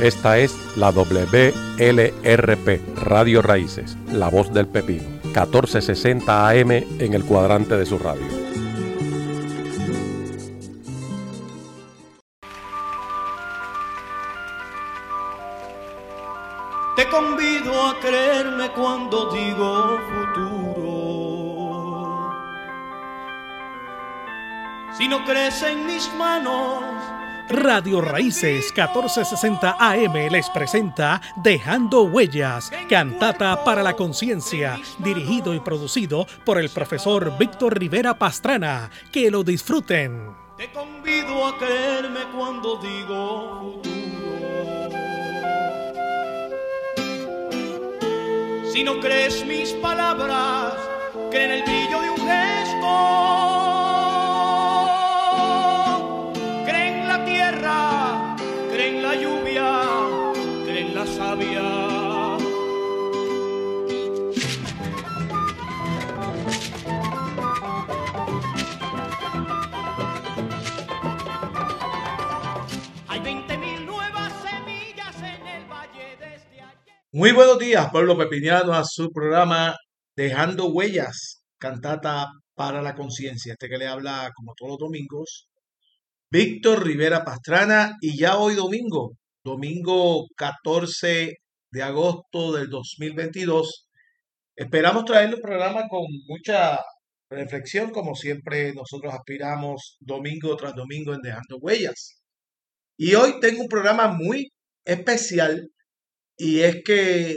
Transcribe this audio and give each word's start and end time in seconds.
Esta 0.00 0.38
es 0.38 0.56
la 0.76 0.90
WLRP, 0.92 2.80
Radio 2.96 3.42
Raíces, 3.42 3.98
La 4.10 4.30
Voz 4.30 4.50
del 4.50 4.66
Pepino, 4.66 5.02
1460 5.24 6.48
AM 6.48 6.70
en 6.70 7.12
el 7.12 7.22
cuadrante 7.22 7.76
de 7.76 7.84
su 7.84 7.98
radio. 7.98 8.26
Te 16.96 17.06
convido 17.10 17.88
a 17.88 18.00
creerme 18.00 18.70
cuando 18.72 19.30
digo 19.30 20.00
futuro. 20.08 20.70
Si 24.96 25.06
no 25.08 25.22
crees 25.26 25.62
en 25.62 25.84
mis 25.84 26.10
manos, 26.14 26.99
Radio 27.50 28.00
Raíces 28.00 28.72
1460 28.76 29.76
AM 29.80 30.14
les 30.30 30.48
presenta 30.50 31.20
Dejando 31.42 32.04
Huellas, 32.04 32.70
cantata 32.88 33.64
para 33.64 33.82
la 33.82 33.94
conciencia, 33.94 34.78
dirigido 35.00 35.52
y 35.52 35.58
producido 35.58 36.28
por 36.44 36.58
el 36.58 36.70
profesor 36.70 37.36
Víctor 37.38 37.76
Rivera 37.76 38.16
Pastrana. 38.16 38.90
Que 39.10 39.32
lo 39.32 39.42
disfruten. 39.42 40.32
Te 40.56 40.70
convido 40.70 41.44
a 41.44 41.58
creerme 41.58 42.20
cuando 42.36 42.76
digo 42.76 43.60
futuro. 43.60 44.90
Si 48.72 48.84
no 48.84 49.00
crees 49.00 49.44
mis 49.44 49.72
palabras, 49.72 50.74
que 51.32 51.44
en 51.44 51.50
el 51.50 51.62
brillo 51.64 52.00
de 52.00 52.10
un 52.10 52.16
gesto 52.16 53.69
Muy 77.12 77.32
buenos 77.32 77.58
días, 77.58 77.90
pueblo 77.90 78.16
pepiniano, 78.16 78.72
a 78.72 78.84
su 78.84 79.10
programa 79.10 79.74
Dejando 80.14 80.68
Huellas, 80.68 81.42
cantata 81.58 82.28
para 82.54 82.82
la 82.82 82.94
conciencia. 82.94 83.54
Este 83.54 83.68
que 83.68 83.78
le 83.78 83.88
habla, 83.88 84.30
como 84.36 84.54
todos 84.56 84.70
los 84.70 84.78
domingos, 84.78 85.48
Víctor 86.30 86.86
Rivera 86.86 87.24
Pastrana, 87.24 87.96
y 88.00 88.16
ya 88.16 88.38
hoy 88.38 88.54
domingo, 88.54 89.16
domingo 89.44 90.28
14 90.36 91.34
de 91.72 91.82
agosto 91.82 92.52
del 92.52 92.68
2022, 92.68 93.88
esperamos 94.54 95.04
traerle 95.04 95.34
un 95.34 95.42
programa 95.42 95.88
con 95.88 96.04
mucha 96.28 96.78
reflexión, 97.28 97.90
como 97.90 98.14
siempre 98.14 98.72
nosotros 98.72 99.12
aspiramos 99.12 99.96
domingo 99.98 100.56
tras 100.56 100.76
domingo 100.76 101.12
en 101.12 101.22
Dejando 101.22 101.58
Huellas. 101.60 102.20
Y 102.96 103.16
hoy 103.16 103.40
tengo 103.40 103.62
un 103.62 103.68
programa 103.68 104.12
muy 104.12 104.52
especial 104.84 105.72
y 106.40 106.62
es 106.62 106.82
que 106.82 107.36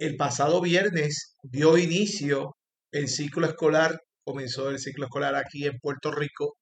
el 0.00 0.16
pasado 0.16 0.62
viernes 0.62 1.36
dio 1.42 1.76
inicio 1.76 2.56
el 2.90 3.06
ciclo 3.06 3.46
escolar, 3.46 4.00
comenzó 4.24 4.70
el 4.70 4.78
ciclo 4.78 5.04
escolar 5.04 5.34
aquí 5.34 5.66
en 5.66 5.78
Puerto 5.78 6.10
Rico, 6.10 6.56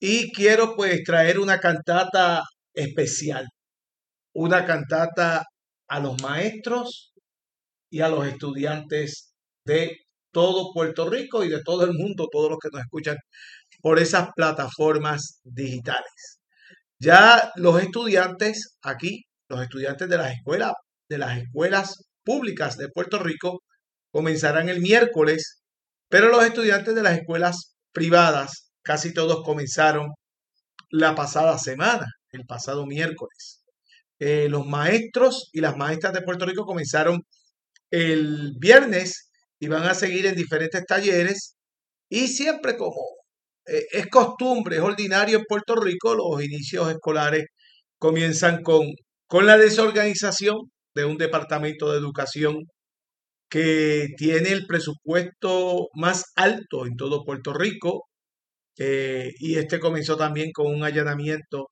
y 0.00 0.32
quiero 0.32 0.74
pues 0.74 1.04
traer 1.04 1.38
una 1.40 1.60
cantata 1.60 2.42
especial, 2.74 3.46
una 4.34 4.64
cantata 4.64 5.44
a 5.88 6.00
los 6.00 6.22
maestros 6.22 7.12
y 7.90 8.00
a 8.00 8.08
los 8.08 8.26
estudiantes 8.26 9.34
de 9.66 9.98
todo 10.32 10.72
Puerto 10.72 11.10
Rico 11.10 11.44
y 11.44 11.50
de 11.50 11.62
todo 11.62 11.84
el 11.84 11.92
mundo, 11.92 12.28
todos 12.32 12.48
los 12.48 12.58
que 12.58 12.70
nos 12.72 12.80
escuchan 12.80 13.18
por 13.82 13.98
esas 13.98 14.30
plataformas 14.34 15.40
digitales. 15.44 16.40
Ya 16.98 17.52
los 17.56 17.82
estudiantes 17.82 18.78
aquí 18.80 19.24
los 19.52 19.62
estudiantes 19.62 20.08
de 20.08 20.16
las 20.16 20.32
escuelas, 20.32 20.72
de 21.08 21.18
las 21.18 21.38
escuelas 21.38 22.04
públicas 22.24 22.76
de 22.78 22.88
Puerto 22.88 23.18
Rico 23.18 23.62
comenzarán 24.10 24.68
el 24.68 24.80
miércoles, 24.80 25.62
pero 26.08 26.28
los 26.28 26.44
estudiantes 26.44 26.94
de 26.94 27.02
las 27.02 27.18
escuelas 27.18 27.76
privadas, 27.92 28.72
casi 28.82 29.12
todos 29.12 29.42
comenzaron 29.44 30.08
la 30.90 31.14
pasada 31.14 31.58
semana, 31.58 32.06
el 32.30 32.46
pasado 32.46 32.86
miércoles. 32.86 33.62
Eh, 34.18 34.48
los 34.48 34.66
maestros 34.66 35.50
y 35.52 35.60
las 35.60 35.76
maestras 35.76 36.12
de 36.14 36.22
Puerto 36.22 36.46
Rico 36.46 36.64
comenzaron 36.64 37.22
el 37.90 38.52
viernes 38.58 39.30
y 39.58 39.68
van 39.68 39.84
a 39.84 39.94
seguir 39.94 40.26
en 40.26 40.34
diferentes 40.34 40.84
talleres 40.86 41.56
y 42.08 42.28
siempre 42.28 42.76
como 42.76 43.02
eh, 43.66 43.84
es 43.92 44.06
costumbre, 44.08 44.76
es 44.76 44.82
ordinario 44.82 45.38
en 45.38 45.44
Puerto 45.44 45.76
Rico, 45.76 46.14
los 46.14 46.42
inicios 46.42 46.90
escolares 46.90 47.46
comienzan 47.98 48.62
con 48.62 48.82
con 49.32 49.46
la 49.46 49.56
desorganización 49.56 50.58
de 50.94 51.06
un 51.06 51.16
departamento 51.16 51.90
de 51.90 51.98
educación 51.98 52.66
que 53.48 54.08
tiene 54.18 54.50
el 54.50 54.66
presupuesto 54.66 55.88
más 55.94 56.24
alto 56.36 56.84
en 56.84 56.96
todo 56.96 57.24
Puerto 57.24 57.54
Rico 57.54 58.04
eh, 58.78 59.30
y 59.38 59.56
este 59.56 59.80
comenzó 59.80 60.18
también 60.18 60.50
con 60.52 60.66
un 60.66 60.84
allanamiento 60.84 61.68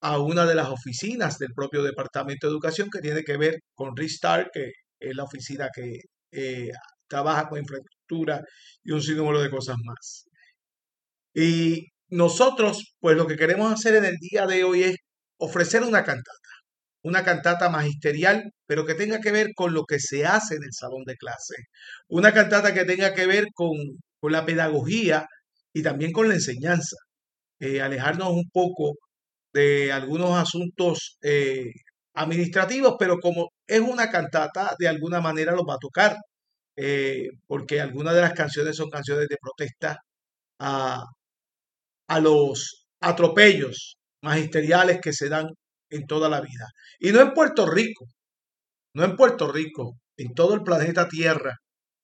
a 0.00 0.20
una 0.20 0.46
de 0.46 0.54
las 0.54 0.70
oficinas 0.70 1.36
del 1.36 1.52
propio 1.54 1.82
departamento 1.82 2.46
de 2.46 2.52
educación 2.52 2.88
que 2.90 3.00
tiene 3.00 3.22
que 3.24 3.36
ver 3.36 3.58
con 3.74 3.94
Restart, 3.94 4.48
que 4.50 4.70
es 4.98 5.14
la 5.14 5.24
oficina 5.24 5.68
que 5.74 5.98
eh, 6.32 6.70
trabaja 7.06 7.46
con 7.46 7.58
infraestructura 7.58 8.40
y 8.84 8.92
un 8.92 9.02
sinnúmero 9.02 9.42
de 9.42 9.50
cosas 9.50 9.76
más. 9.84 10.24
Y 11.34 11.88
nosotros, 12.08 12.94
pues 13.00 13.18
lo 13.18 13.26
que 13.26 13.36
queremos 13.36 13.70
hacer 13.70 13.96
en 13.96 14.06
el 14.06 14.16
día 14.16 14.46
de 14.46 14.64
hoy 14.64 14.84
es 14.84 14.96
ofrecer 15.38 15.82
una 15.82 16.04
cantata 16.04 16.51
una 17.02 17.24
cantata 17.24 17.68
magisterial, 17.70 18.52
pero 18.66 18.86
que 18.86 18.94
tenga 18.94 19.20
que 19.20 19.32
ver 19.32 19.50
con 19.54 19.74
lo 19.74 19.84
que 19.84 19.98
se 20.00 20.24
hace 20.26 20.56
en 20.56 20.64
el 20.64 20.72
salón 20.72 21.04
de 21.04 21.16
clase. 21.16 21.54
Una 22.08 22.32
cantata 22.32 22.72
que 22.74 22.84
tenga 22.84 23.14
que 23.14 23.26
ver 23.26 23.46
con, 23.54 23.76
la 24.22 24.46
pedagogía 24.46 25.26
y 25.72 25.82
también 25.82 26.12
con 26.12 26.28
la 26.28 26.34
enseñanza. 26.34 26.96
Eh, 27.60 27.80
alejarnos 27.82 28.30
un 28.30 28.48
poco 28.52 28.94
de 29.52 29.92
algunos 29.92 30.38
asuntos 30.38 31.18
eh, 31.22 31.72
administrativos, 32.14 32.96
pero 32.98 33.18
como 33.18 33.50
es 33.66 33.80
una 33.80 34.10
cantata, 34.10 34.74
de 34.78 34.88
alguna 34.88 35.20
manera 35.20 35.52
los 35.52 35.64
va 35.68 35.74
a 35.74 35.78
tocar, 35.78 36.16
eh, 36.76 37.28
porque 37.46 37.80
algunas 37.80 38.14
de 38.14 38.22
las 38.22 38.34
canciones 38.34 38.76
son 38.76 38.90
canciones 38.90 39.28
de 39.28 39.36
protesta 39.40 39.98
a, 40.60 41.04
a 42.08 42.20
los 42.20 42.86
atropellos 43.00 43.96
magisteriales 44.22 45.00
que 45.00 45.12
se 45.12 45.28
dan 45.28 45.46
en 45.92 46.06
toda 46.06 46.28
la 46.28 46.40
vida. 46.40 46.68
Y 46.98 47.12
no 47.12 47.20
en 47.20 47.32
Puerto 47.32 47.66
Rico, 47.66 48.06
no 48.94 49.04
en 49.04 49.16
Puerto 49.16 49.50
Rico, 49.50 49.98
en 50.16 50.34
todo 50.34 50.54
el 50.54 50.62
planeta 50.62 51.08
Tierra, 51.08 51.56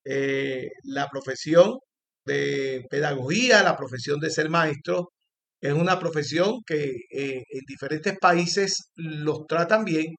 eh, 0.05 0.69
la 0.83 1.07
profesión 1.09 1.77
de 2.25 2.85
pedagogía, 2.89 3.63
la 3.63 3.75
profesión 3.77 4.19
de 4.19 4.29
ser 4.31 4.49
maestro, 4.49 5.09
es 5.61 5.73
una 5.73 5.99
profesión 5.99 6.61
que 6.65 6.83
eh, 7.11 7.43
en 7.49 7.61
diferentes 7.67 8.17
países 8.19 8.91
los 8.95 9.45
tratan 9.47 9.83
bien, 9.83 10.15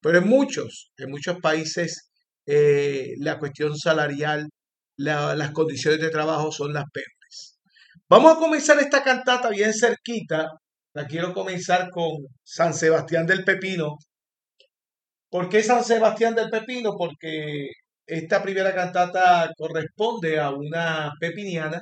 pero 0.00 0.18
en 0.18 0.28
muchos, 0.28 0.90
en 0.98 1.10
muchos 1.10 1.38
países 1.40 2.10
eh, 2.46 3.14
la 3.18 3.38
cuestión 3.38 3.76
salarial, 3.76 4.48
las 4.96 5.52
condiciones 5.52 6.00
de 6.00 6.10
trabajo 6.10 6.52
son 6.52 6.72
las 6.72 6.84
peores. 6.92 7.58
Vamos 8.08 8.36
a 8.36 8.38
comenzar 8.38 8.78
esta 8.78 9.02
cantata 9.02 9.48
bien 9.48 9.72
cerquita 9.72 10.48
la 10.94 11.06
quiero 11.06 11.32
comenzar 11.32 11.90
con 11.90 12.12
San 12.44 12.74
Sebastián 12.74 13.26
del 13.26 13.44
Pepino. 13.44 13.96
¿Por 15.30 15.48
qué 15.48 15.62
San 15.62 15.82
Sebastián 15.84 16.34
del 16.34 16.50
Pepino? 16.50 16.94
Porque 16.96 17.68
esta 18.06 18.42
primera 18.42 18.74
cantata 18.74 19.50
corresponde 19.56 20.38
a 20.38 20.50
una 20.50 21.10
pepiniana. 21.18 21.80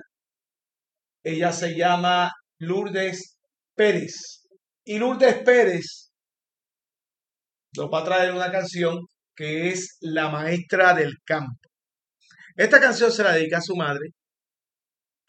Ella 1.25 1.53
se 1.53 1.75
llama 1.77 2.33
Lourdes 2.59 3.37
Pérez. 3.75 4.47
Y 4.85 4.99
Lourdes 4.99 5.43
Pérez 5.43 6.11
nos 7.77 7.87
va 7.87 8.01
a 8.01 8.05
traer 8.05 8.33
una 8.33 8.51
canción 8.51 8.99
que 9.35 9.71
es 9.71 9.97
La 10.01 10.29
Maestra 10.29 10.95
del 10.95 11.15
Campo. 11.25 11.59
Esta 12.57 12.81
canción 12.81 13.11
se 13.11 13.23
la 13.23 13.33
dedica 13.33 13.59
a 13.59 13.63
su 13.63 13.75
madre, 13.75 14.11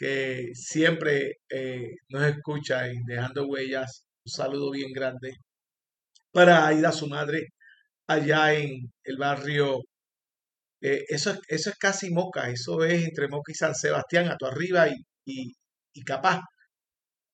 que 0.01 0.49
siempre 0.55 1.33
eh, 1.47 1.91
nos 2.09 2.23
escucha 2.23 2.91
y 2.91 2.97
dejando 3.05 3.45
huellas. 3.45 4.07
Un 4.25 4.31
saludo 4.31 4.71
bien 4.71 4.91
grande 4.93 5.33
para 6.31 6.67
a 6.69 6.91
su 6.91 7.07
madre 7.07 7.49
allá 8.07 8.53
en 8.55 8.91
el 9.03 9.17
barrio. 9.17 9.81
Eh, 10.81 11.05
eso, 11.09 11.39
eso 11.47 11.69
es 11.69 11.77
casi 11.77 12.09
Moca, 12.11 12.49
eso 12.49 12.83
es 12.83 13.03
entre 13.03 13.27
Moca 13.27 13.51
y 13.51 13.55
San 13.55 13.75
Sebastián, 13.75 14.27
a 14.29 14.37
tu 14.37 14.47
arriba 14.47 14.87
y, 14.89 14.95
y, 15.93 16.03
Capaz. 16.03 16.41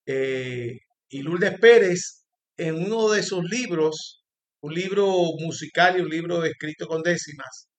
Eh, 0.05 0.77
y 1.09 1.21
Lourdes 1.21 1.57
Pérez, 1.59 2.25
en 2.57 2.75
uno 2.75 3.09
de 3.11 3.23
sus 3.23 3.43
libros, 3.49 4.25
un 4.61 4.73
libro 4.73 5.07
musical 5.39 5.97
y 5.97 6.01
un 6.01 6.09
libro 6.09 6.43
escrito 6.43 6.87
con 6.87 7.01
décimas, 7.01 7.69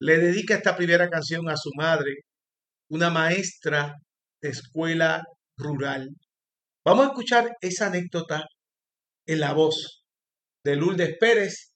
le 0.00 0.18
dedica 0.18 0.54
esta 0.54 0.76
primera 0.76 1.10
canción 1.10 1.48
a 1.50 1.56
su 1.56 1.70
madre, 1.76 2.14
una 2.88 3.10
maestra 3.10 3.96
escuela 4.40 5.22
rural. 5.56 6.08
Vamos 6.84 7.06
a 7.06 7.08
escuchar 7.08 7.56
esa 7.60 7.86
anécdota 7.88 8.44
en 9.26 9.40
la 9.40 9.52
voz 9.52 10.04
de 10.64 10.76
Lourdes 10.76 11.16
Pérez 11.18 11.72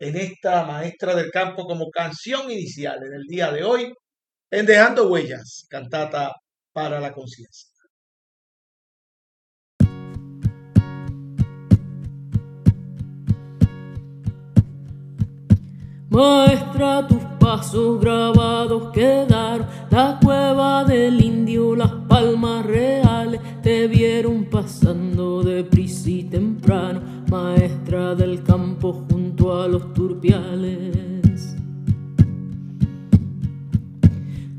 en 0.00 0.16
esta 0.16 0.64
maestra 0.64 1.14
del 1.14 1.30
campo 1.30 1.64
como 1.66 1.90
canción 1.90 2.50
inicial 2.50 2.98
en 3.04 3.14
el 3.14 3.24
día 3.24 3.50
de 3.52 3.64
hoy 3.64 3.92
en 4.50 4.66
Dejando 4.66 5.08
Huellas, 5.10 5.66
cantata 5.68 6.32
para 6.72 7.00
la 7.00 7.12
conciencia. 7.12 7.68
Maestra, 16.10 17.06
tus 17.06 17.37
pasos 17.48 17.98
grabados 17.98 18.90
quedaron, 18.92 19.66
la 19.88 20.18
cueva 20.22 20.84
del 20.84 21.18
indio, 21.24 21.74
las 21.74 21.92
palmas 22.06 22.66
reales 22.66 23.40
te 23.62 23.86
vieron 23.86 24.44
pasando 24.44 25.42
de 25.42 25.64
prisa 25.64 26.10
y 26.10 26.24
temprano, 26.24 27.00
maestra 27.30 28.14
del 28.14 28.42
campo 28.42 29.02
junto 29.08 29.62
a 29.62 29.66
los 29.66 29.94
turpiales. 29.94 31.07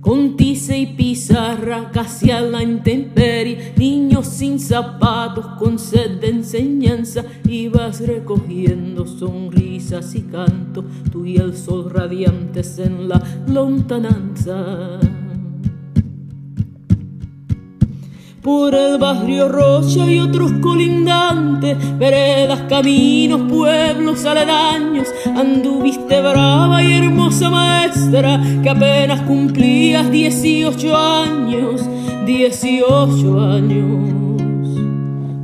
Con 0.10 0.36
tiza 0.36 0.76
y 0.76 0.88
pizarra 0.88 1.92
casi 1.92 2.32
a 2.32 2.42
la 2.42 2.64
intemperie, 2.64 3.74
niños 3.78 4.26
sin 4.26 4.60
zapatos 4.60 5.46
con 5.60 5.78
sed 5.78 6.20
de 6.20 6.30
enseñanza, 6.30 7.24
ibas 7.48 8.02
recogiendo 8.02 9.06
sonrisas 9.06 10.16
y 10.16 10.24
canto, 10.24 10.84
tú 11.12 11.26
y 11.26 11.38
el 11.38 11.56
sol 11.56 11.92
radiantes 11.92 12.80
en 12.80 13.08
la 13.08 13.22
lontananza. 13.46 15.00
Por 18.42 18.74
el 18.74 18.98
barrio 18.98 19.50
Rocha 19.50 20.10
y 20.10 20.20
otros 20.20 20.52
colindantes, 20.62 21.78
veredas, 21.98 22.62
caminos, 22.70 23.42
pueblos 23.52 24.26
aledaños, 24.26 25.08
anduviste 25.26 26.22
brava 26.22 26.82
y 26.84 26.94
hermosa 26.94 27.50
maestra, 27.50 28.42
que 28.64 28.70
apenas 28.70 29.22
cumplías 29.22 30.10
18 30.10 30.98
años, 30.98 31.86
18 32.26 33.40
años. 33.42 34.42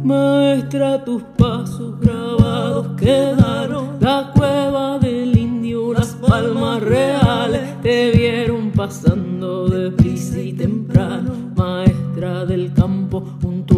Maestra, 0.04 1.04
tus 1.04 1.24
pasos 1.38 2.00
grabados 2.00 2.90
quedaron, 2.98 3.98
la 4.00 4.32
cueva 4.36 5.00
del 5.00 5.38
indio, 5.38 5.94
las 5.94 6.10
palmas 6.16 6.82
reales, 6.82 7.82
te 7.82 8.12
vieron 8.12 8.72
pasando 8.72 9.68
de 9.68 9.92
prisa 9.92 10.40
y 10.40 10.54
temprano, 10.54 11.34
maestra 11.56 12.46
del 12.46 12.72
campo 12.72 12.85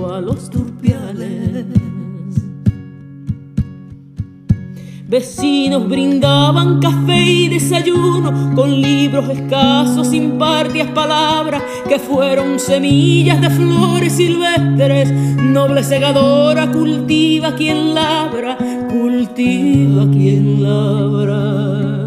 a 0.05 0.21
los 0.21 0.49
turpiales. 0.49 1.65
Vecinos 5.07 5.87
brindaban 5.87 6.79
café 6.79 7.21
y 7.23 7.47
desayuno 7.47 8.53
con 8.53 8.81
libros 8.81 9.29
escasos, 9.29 10.13
impartias 10.13 10.89
palabras 10.89 11.63
que 11.87 11.97
fueron 11.97 12.59
semillas 12.59 13.39
de 13.39 13.49
flores 13.49 14.13
silvestres. 14.13 15.11
Noble 15.11 15.83
segadora 15.83 16.71
cultiva 16.71 17.55
quien 17.55 17.95
labra, 17.95 18.57
cultiva 18.89 20.11
quien 20.11 20.61
labra. 20.61 22.06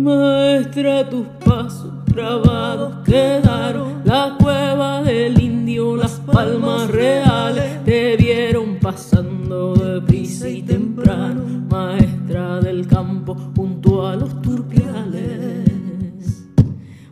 Maestra, 0.00 1.08
tus 1.10 1.26
pasos 1.44 1.92
grabados 2.06 3.04
quedaron, 3.04 4.00
la 4.04 4.36
cueva 4.40 5.02
del 5.02 5.38
indio, 5.40 5.94
las 5.94 6.12
palmas 6.20 6.88
reales 6.90 7.84
te 7.84 8.16
vieron 8.16 8.78
pasando 8.80 9.74
de 9.74 10.00
prisa 10.00 10.48
y 10.48 10.62
temprano, 10.62 11.42
maestra 11.68 12.09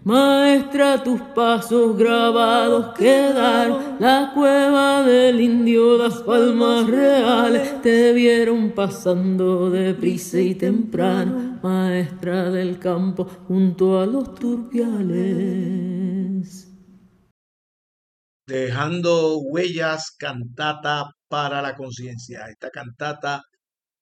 Maestra, 0.09 1.05
tus 1.05 1.21
pasos 1.21 1.95
grabados 1.99 2.95
quedaron, 2.97 3.99
la 4.01 4.31
cueva 4.33 5.03
del 5.03 5.39
indio, 5.39 5.99
las 5.99 6.23
palmas 6.23 6.87
reales 6.87 7.83
te 7.83 8.15
vieron 8.15 8.71
pasando 8.71 9.69
de 9.69 9.93
prisa 9.93 10.41
y 10.41 10.55
temprano, 10.55 11.61
maestra 11.63 12.51
del 12.51 12.79
campo 12.79 13.27
junto 13.27 14.01
a 14.01 14.07
los 14.07 14.35
turpiales. 14.35 15.55
Dejando 18.47 19.41
huellas, 19.41 20.17
cantata 20.19 21.11
para 21.29 21.61
la 21.61 21.75
conciencia. 21.75 22.47
Esta 22.49 22.71
cantata 22.71 23.43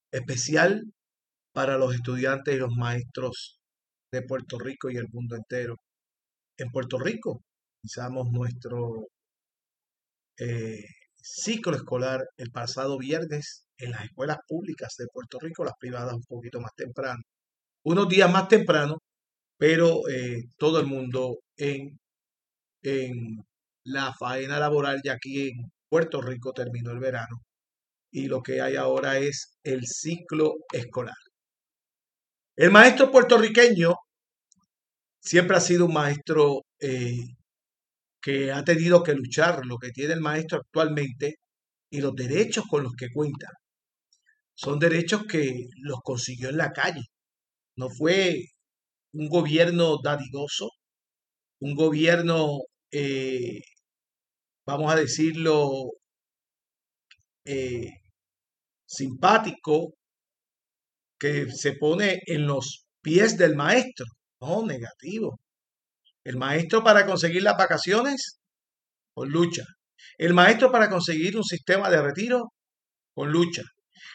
especial 0.09 0.85
para 1.51 1.77
los 1.77 1.93
estudiantes 1.93 2.55
y 2.55 2.59
los 2.59 2.71
maestros 2.77 3.59
de 4.09 4.21
Puerto 4.21 4.57
Rico 4.57 4.89
y 4.89 4.95
el 4.95 5.09
mundo 5.11 5.35
entero 5.35 5.75
en 6.57 6.69
Puerto 6.71 6.97
Rico. 6.99 7.43
Iniciamos 7.83 8.31
nuestro 8.31 9.07
eh, 10.39 10.83
ciclo 11.15 11.75
escolar 11.75 12.21
el 12.37 12.51
pasado 12.51 12.97
viernes 12.97 13.65
en 13.77 13.91
las 13.91 14.05
escuelas 14.05 14.37
públicas 14.47 14.95
de 14.97 15.07
Puerto 15.11 15.39
Rico, 15.39 15.63
las 15.63 15.75
privadas 15.79 16.13
un 16.13 16.23
poquito 16.23 16.59
más 16.59 16.73
temprano, 16.75 17.21
unos 17.83 18.09
días 18.09 18.31
más 18.31 18.47
temprano, 18.47 18.97
pero 19.57 20.07
eh, 20.09 20.43
todo 20.57 20.79
el 20.79 20.87
mundo 20.87 21.39
en, 21.57 21.99
en 22.83 23.45
la 23.85 24.13
faena 24.13 24.59
laboral, 24.59 25.01
ya 25.03 25.13
aquí 25.13 25.49
en 25.49 25.71
Puerto 25.89 26.21
Rico 26.21 26.53
terminó 26.53 26.91
el 26.91 26.99
verano 26.99 27.41
y 28.11 28.27
lo 28.27 28.41
que 28.41 28.61
hay 28.61 28.75
ahora 28.75 29.17
es 29.19 29.57
el 29.63 29.85
ciclo 29.85 30.55
escolar. 30.73 31.15
El 32.55 32.71
maestro 32.71 33.11
puertorriqueño 33.11 33.93
siempre 35.19 35.57
ha 35.57 35.59
sido 35.61 35.85
un 35.85 35.93
maestro 35.93 36.63
eh, 36.79 37.17
que 38.21 38.51
ha 38.51 38.63
tenido 38.63 39.03
que 39.03 39.13
luchar 39.13 39.65
lo 39.65 39.77
que 39.77 39.91
tiene 39.91 40.13
el 40.13 40.21
maestro 40.21 40.59
actualmente 40.59 41.37
y 41.89 42.01
los 42.01 42.15
derechos 42.15 42.65
con 42.69 42.83
los 42.83 42.93
que 42.95 43.09
cuenta. 43.13 43.47
Son 44.55 44.79
derechos 44.79 45.23
que 45.29 45.67
los 45.83 45.99
consiguió 46.03 46.49
en 46.49 46.57
la 46.57 46.71
calle. 46.73 47.03
No 47.77 47.89
fue 47.89 48.45
un 49.13 49.29
gobierno 49.29 49.97
dadivoso, 50.03 50.69
un 51.59 51.75
gobierno, 51.75 52.59
eh, 52.91 53.61
vamos 54.65 54.91
a 54.91 54.95
decirlo, 54.95 55.91
eh, 57.45 57.89
simpático, 58.85 59.93
que 61.19 61.51
se 61.51 61.73
pone 61.73 62.19
en 62.25 62.47
los 62.47 62.85
pies 63.01 63.37
del 63.37 63.55
maestro. 63.55 64.05
No, 64.41 64.65
negativo. 64.65 65.39
El 66.23 66.37
maestro 66.37 66.83
para 66.83 67.05
conseguir 67.05 67.43
las 67.43 67.57
vacaciones, 67.57 68.39
con 69.13 69.29
lucha. 69.29 69.63
El 70.17 70.33
maestro 70.33 70.71
para 70.71 70.89
conseguir 70.89 71.37
un 71.37 71.43
sistema 71.43 71.89
de 71.89 72.01
retiro, 72.01 72.53
con 73.15 73.31
lucha. 73.31 73.63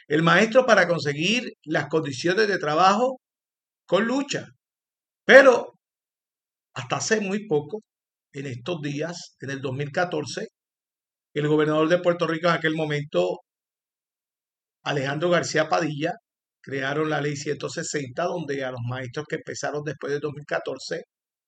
El 0.08 0.22
maestro 0.22 0.66
para 0.66 0.86
conseguir 0.88 1.52
las 1.64 1.88
condiciones 1.88 2.48
de 2.48 2.58
trabajo, 2.58 3.20
con 3.86 4.06
lucha. 4.06 4.46
Pero 5.24 5.74
hasta 6.74 6.96
hace 6.96 7.20
muy 7.20 7.46
poco, 7.46 7.82
en 8.32 8.46
estos 8.46 8.80
días, 8.82 9.36
en 9.40 9.50
el 9.50 9.60
2014, 9.60 10.48
el 11.34 11.48
gobernador 11.48 11.88
de 11.88 11.98
Puerto 12.00 12.26
Rico 12.26 12.48
en 12.48 12.54
aquel 12.54 12.74
momento, 12.74 13.40
Alejandro 14.84 15.30
García 15.30 15.68
Padilla, 15.68 16.14
crearon 16.62 17.10
la 17.10 17.20
ley 17.20 17.36
160, 17.36 18.22
donde 18.24 18.64
a 18.64 18.70
los 18.70 18.80
maestros 18.88 19.26
que 19.28 19.36
empezaron 19.36 19.82
después 19.84 20.12
de 20.12 20.20
2014 20.20 21.02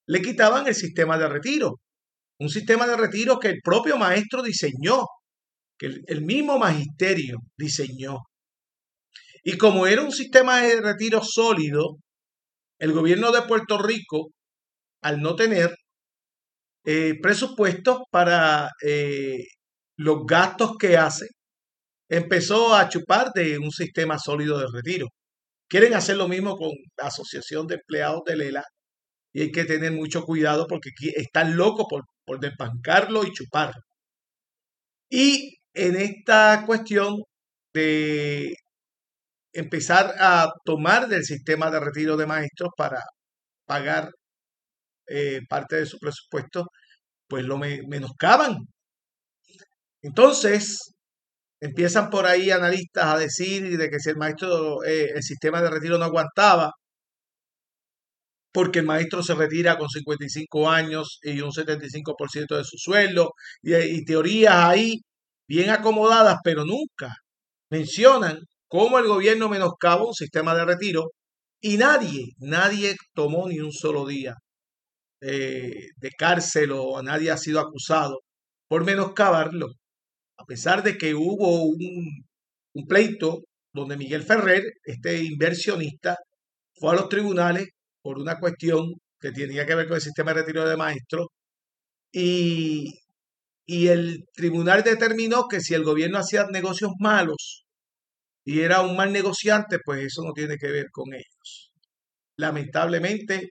le 0.07 0.23
quitaban 0.23 0.67
el 0.67 0.75
sistema 0.75 1.17
de 1.17 1.29
retiro. 1.29 1.81
Un 2.39 2.49
sistema 2.49 2.87
de 2.87 2.97
retiro 2.97 3.39
que 3.39 3.49
el 3.49 3.61
propio 3.63 3.97
maestro 3.97 4.43
diseñó, 4.43 5.07
que 5.79 5.87
el, 6.07 6.23
mismo 6.23 6.59
magisterio 6.59 7.39
diseñó. 7.57 8.19
Y 9.45 9.57
como 9.57 9.87
era 9.87 10.03
un 10.03 10.13
sistema 10.13 10.61
de 10.61 10.81
retiro 10.81 11.23
sólido, 11.23 11.97
el 12.79 12.93
gobierno 12.93 13.31
de 13.33 13.43
Puerto 13.43 13.79
Rico, 13.79 14.31
al 15.03 15.21
no 15.21 15.37
tener 15.37 15.77
eh, 16.85 17.15
presupuestos 17.23 18.01
para 18.11 18.71
eh, 18.85 19.39
los 19.97 20.27
gastos 20.27 20.73
que 20.79 20.97
hace, 20.97 21.29
empezó 22.09 22.75
a 22.75 22.89
chupar 22.89 23.33
de 23.35 23.59
un 23.59 23.71
sistema 23.71 24.19
sólido 24.19 24.59
de 24.59 24.67
retiro. 24.73 25.09
Quieren 25.69 25.95
hacer 25.95 26.17
lo 26.17 26.29
mismo 26.29 26.57
con 26.57 26.71
la 26.99 27.09
Asociación 27.09 27.67
de 27.67 27.77
Empleados 27.77 28.23
de 28.27 28.37
Lela 28.37 28.65
y 29.33 29.43
hay 29.43 29.53
que 29.53 29.65
tener 29.65 29.93
mucho 29.93 30.23
cuidado 30.25 30.67
porque 30.69 30.91
están 31.17 31.57
locos 31.57 31.87
por, 31.91 32.05
por 32.25 32.41
y 32.45 33.33
chuparlo. 33.33 33.81
Y 35.11 35.59
en 35.75 35.97
esta 35.97 36.65
cuestión 36.67 37.23
de 37.75 38.55
empezar 39.53 40.15
a 40.19 40.53
tomar 40.65 41.09
del 41.09 41.25
sistema 41.25 41.71
de 41.71 41.81
retiro 41.81 42.17
de 42.17 42.27
maestros 42.27 42.71
para 42.77 43.01
pagar 43.67 44.11
eh, 45.09 45.41
parte 45.49 45.77
de 45.77 45.87
su 45.87 45.99
presupuesto, 45.99 46.67
pues 47.29 47.45
lo 47.45 47.59
menoscaban. 47.59 48.59
Entonces, 50.03 50.94
empiezan 51.65 52.11
por 52.11 52.27
ahí 52.27 52.51
analistas 52.51 53.07
a 53.07 53.19
decir 53.19 53.79
de 53.79 53.91
que 53.91 53.99
si 53.99 54.11
el 54.11 54.17
maestro, 54.17 54.85
eh, 54.85 55.13
el 55.17 55.23
sistema 55.23 55.63
de 55.63 55.71
retiro 55.71 55.99
no 55.99 56.05
aguantaba, 56.05 56.73
porque 58.53 58.81
el 58.81 58.87
maestro 58.87 59.23
se 59.23 59.35
retira 59.35 59.79
con 59.79 59.89
55 59.89 60.71
años 60.71 61.19
y 61.23 61.41
un 61.41 61.53
75% 61.53 62.57
de 62.57 62.65
su 62.65 62.77
sueldo, 62.79 63.33
y, 63.63 64.05
teorías 64.05 64.55
ahí 64.57 65.01
bien 65.49 65.71
acomodadas, 65.71 66.39
pero 66.45 66.65
nunca 66.65 67.17
mencionan 67.71 68.41
cómo 68.69 68.99
el 68.99 69.07
gobierno 69.07 69.49
menoscaba 69.49 70.07
un 70.07 70.15
sistema 70.15 70.55
de 70.55 70.65
retiro 70.67 71.13
y 71.61 71.79
nadie, 71.79 72.27
nadie 72.39 72.97
tomó 73.15 73.49
ni 73.49 73.61
un 73.61 73.73
solo 73.73 74.07
día 74.07 74.35
eh, 75.23 75.89
de 75.97 76.11
cárcel 76.19 76.73
o 76.73 77.03
nadie 77.03 77.31
ha 77.31 77.39
sido 77.39 77.61
acusado 77.61 78.21
por 78.69 78.85
menoscabarlo. 78.85 79.69
A 80.37 80.45
pesar 80.45 80.83
de 80.83 80.97
que 80.99 81.15
hubo 81.15 81.63
un, 81.65 82.87
pleito 82.89 83.45
donde 83.73 83.97
Miguel 83.97 84.23
Ferrer, 84.25 84.63
este 84.85 85.23
inversionista, 85.23 86.17
fue 86.75 86.93
a 86.93 86.97
los 86.97 87.09
tribunales 87.09 87.69
por 88.03 88.19
una 88.19 88.39
cuestión 88.39 88.95
que 89.21 89.33
tenía 89.33 89.67
que 89.67 89.75
ver 89.75 89.87
con 89.87 89.97
el 89.97 90.03
sistema 90.03 90.33
de 90.33 90.41
retiro 90.41 90.69
de 90.69 90.77
maestros 90.77 91.29
y, 92.13 92.93
y 93.67 93.89
el 93.89 94.25
tribunal 94.35 94.83
determinó 94.83 95.49
que 95.49 95.61
si 95.61 95.75
el 95.75 95.85
gobierno 95.85 96.19
hacía 96.19 96.47
negocios 96.51 96.93
malos 96.99 97.65
y 98.45 98.61
era 98.61 98.83
un 98.83 98.97
mal 98.97 99.13
negociante, 99.13 99.79
pues 99.85 100.05
eso 100.05 100.23
no 100.23 100.33
tiene 100.33 100.57
que 100.59 100.71
ver 100.71 100.87
con 100.93 101.15
ellos. 101.15 101.73
Lamentablemente, 102.37 103.51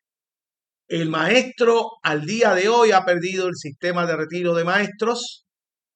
el 0.87 1.09
maestro 1.09 1.87
al 2.03 2.25
día 2.25 2.53
de 2.53 2.69
hoy 2.69 2.91
ha 2.91 3.03
perdido 3.05 3.47
el 3.47 3.55
sistema 3.55 4.05
de 4.05 4.15
retiro 4.15 4.53
de 4.53 4.63
maestros 4.63 5.42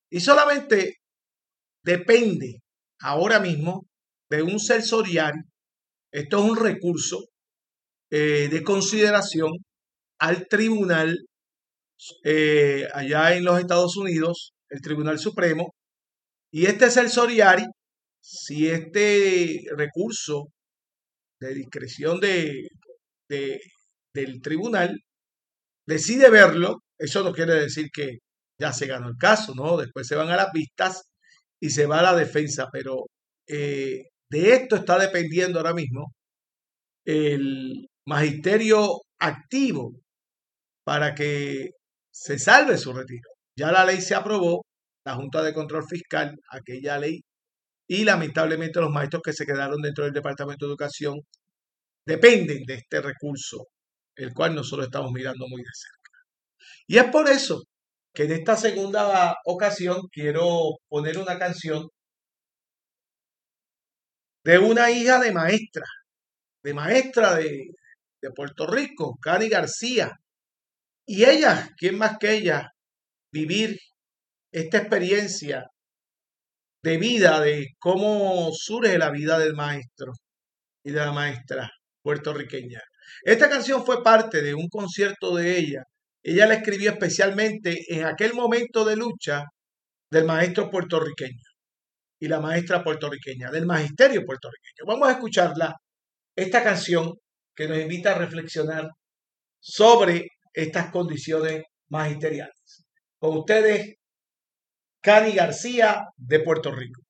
y 0.10 0.20
solamente 0.20 0.96
depende 1.84 2.62
ahora 3.00 3.40
mismo 3.40 3.88
de 4.30 4.44
un 4.44 4.60
sensorial. 4.60 5.34
Esto 6.12 6.38
es 6.40 6.52
un 6.52 6.58
recurso 6.58 7.26
eh, 8.10 8.48
de 8.50 8.64
consideración 8.64 9.52
al 10.20 10.48
tribunal 10.48 11.18
eh, 12.24 12.88
allá 12.94 13.36
en 13.36 13.44
los 13.44 13.60
Estados 13.60 13.98
Unidos, 13.98 14.54
el 14.70 14.82
Tribunal 14.82 15.20
Supremo, 15.20 15.74
y 16.52 16.66
este 16.66 16.86
es 16.86 16.98
el 16.98 17.10
Soriari, 17.10 17.66
si 18.22 18.68
este 18.68 19.64
recurso 19.76 20.48
de 21.40 21.54
discreción 21.54 22.20
de, 22.20 22.68
del 23.30 24.42
tribunal 24.42 24.98
decide 25.86 26.30
verlo, 26.30 26.78
eso 26.98 27.24
no 27.24 27.34
quiere 27.34 27.56
decir 27.56 27.88
que 27.94 28.20
ya 28.60 28.74
se 28.74 28.88
ganó 28.88 29.10
el 29.10 29.18
caso, 29.18 29.54
¿no? 29.56 29.78
Después 29.78 30.08
se 30.08 30.16
van 30.16 30.30
a 30.30 30.38
las 30.38 30.52
vistas 30.52 31.04
y 31.60 31.70
se 31.70 31.86
va 31.86 32.00
a 32.00 32.04
la 32.04 32.16
defensa, 32.16 32.70
pero 32.72 33.06
eh, 33.48 34.10
de 34.30 34.54
esto 34.54 34.76
está 34.76 35.00
dependiendo 35.00 35.60
ahora 35.60 35.74
mismo 35.74 36.14
el 37.06 37.88
magisterio 38.06 39.02
activo 39.20 39.94
para 40.84 41.16
que 41.16 41.72
se 42.12 42.40
salve 42.40 42.78
su 42.78 42.94
retiro. 42.94 43.30
Ya 43.58 43.72
la 43.72 43.86
ley 43.86 44.02
se 44.02 44.16
aprobó, 44.16 44.66
la 45.06 45.16
Junta 45.16 45.44
de 45.44 45.54
Control 45.54 45.86
Fiscal, 45.88 46.36
aquella 46.52 47.00
ley, 47.00 47.22
y 47.88 48.04
lamentablemente 48.04 48.82
los 48.82 48.92
maestros 48.92 49.22
que 49.24 49.34
se 49.34 49.46
quedaron 49.46 49.82
dentro 49.82 50.04
del 50.04 50.14
Departamento 50.14 50.66
de 50.66 50.72
Educación 50.72 51.20
dependen 52.06 52.64
de 52.66 52.76
este 52.76 53.02
recurso, 53.02 53.68
el 54.16 54.34
cual 54.34 54.56
nosotros 54.56 54.88
estamos 54.88 55.12
mirando 55.12 55.48
muy 55.48 55.62
de 55.62 55.70
cerca. 55.74 56.12
Y 56.88 56.98
es 56.98 57.06
por 57.06 57.30
eso 57.30 57.64
que 58.18 58.24
en 58.24 58.32
esta 58.32 58.56
segunda 58.58 59.36
ocasión 59.46 60.08
quiero 60.12 60.80
poner 60.90 61.20
una 61.20 61.38
canción 61.38 61.88
de 64.44 64.58
una 64.58 64.90
hija 64.90 65.20
de 65.20 65.32
maestra, 65.32 65.86
de 66.64 66.74
maestra 66.74 67.36
de, 67.36 67.68
de 68.20 68.32
Puerto 68.32 68.66
Rico, 68.66 69.20
Cani 69.22 69.50
García, 69.50 70.14
y 71.06 71.26
ella, 71.26 71.70
¿quién 71.78 72.00
más 72.00 72.18
que 72.18 72.34
ella? 72.34 72.72
Vivir 73.32 73.78
esta 74.52 74.80
experiencia 74.80 75.68
de 76.82 76.98
vida, 76.98 77.40
de 77.42 77.68
cómo 77.78 78.50
surge 78.52 78.98
la 78.98 79.12
vida 79.12 79.38
del 79.38 79.54
maestro 79.54 80.14
y 80.84 80.90
de 80.90 81.02
la 81.02 81.12
maestra 81.12 81.70
puertorriqueña. 82.02 82.82
Esta 83.22 83.48
canción 83.48 83.86
fue 83.86 84.02
parte 84.02 84.42
de 84.42 84.56
un 84.56 84.70
concierto 84.70 85.36
de 85.36 85.60
ella. 85.60 85.84
Ella 86.30 86.46
la 86.46 86.56
escribió 86.56 86.92
especialmente 86.92 87.86
en 87.88 88.04
aquel 88.04 88.34
momento 88.34 88.84
de 88.84 88.98
lucha 88.98 89.46
del 90.12 90.26
maestro 90.26 90.70
puertorriqueño 90.70 91.46
y 92.20 92.28
la 92.28 92.42
maestra 92.42 92.84
puertorriqueña, 92.84 93.50
del 93.50 93.66
magisterio 93.66 94.26
puertorriqueño. 94.26 94.86
Vamos 94.86 95.08
a 95.08 95.14
escucharla, 95.14 95.74
esta 96.36 96.62
canción 96.62 97.14
que 97.56 97.70
nos 97.70 97.78
invita 97.78 98.12
a 98.12 98.18
reflexionar 98.18 98.90
sobre 99.58 100.28
estas 100.54 100.92
condiciones 100.92 101.64
magisteriales. 101.88 102.84
Con 103.18 103.38
ustedes, 103.38 103.96
Cani 105.02 105.32
García 105.32 106.08
de 106.18 106.40
Puerto 106.42 106.74
Rico. 106.74 107.04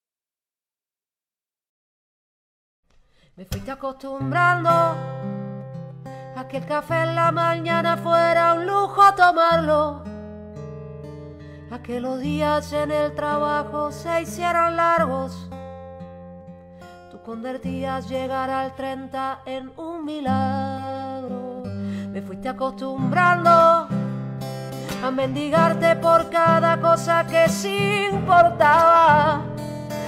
Me 3.36 3.46
fuiste 3.46 3.72
acostumbrando 3.72 5.27
a 6.38 6.48
que 6.48 6.58
el 6.58 6.66
café 6.66 7.04
en 7.04 7.16
la 7.16 7.32
mañana 7.32 7.98
fuera 7.98 8.54
un 8.54 8.68
lujo 8.68 9.02
tomarlo, 9.16 10.04
a 11.72 11.82
que 11.82 12.00
los 12.00 12.20
días 12.20 12.72
en 12.74 12.92
el 12.92 13.14
trabajo 13.14 13.92
se 13.92 14.22
hicieran 14.22 14.76
largos. 14.76 15.50
Tú 17.12 17.22
convertías 17.24 18.08
llegar 18.08 18.50
al 18.50 18.76
30 18.76 19.42
en 19.46 19.72
un 19.78 20.06
milagro 20.06 21.48
me 22.18 22.24
fuiste 22.24 22.50
acostumbrando 22.50 23.50
a 23.52 25.12
mendigarte 25.12 25.96
por 25.98 26.32
cada 26.32 26.82
cosa 26.82 27.28
que 27.28 27.48
sí 27.48 28.08
importaba, 28.12 29.44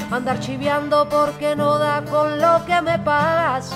andar 0.10 0.40
chiviando 0.40 1.08
porque 1.08 1.56
no 1.56 1.78
da 1.78 2.04
con 2.04 2.40
lo 2.40 2.66
que 2.66 2.82
me 2.82 2.98
pagas. 2.98 3.76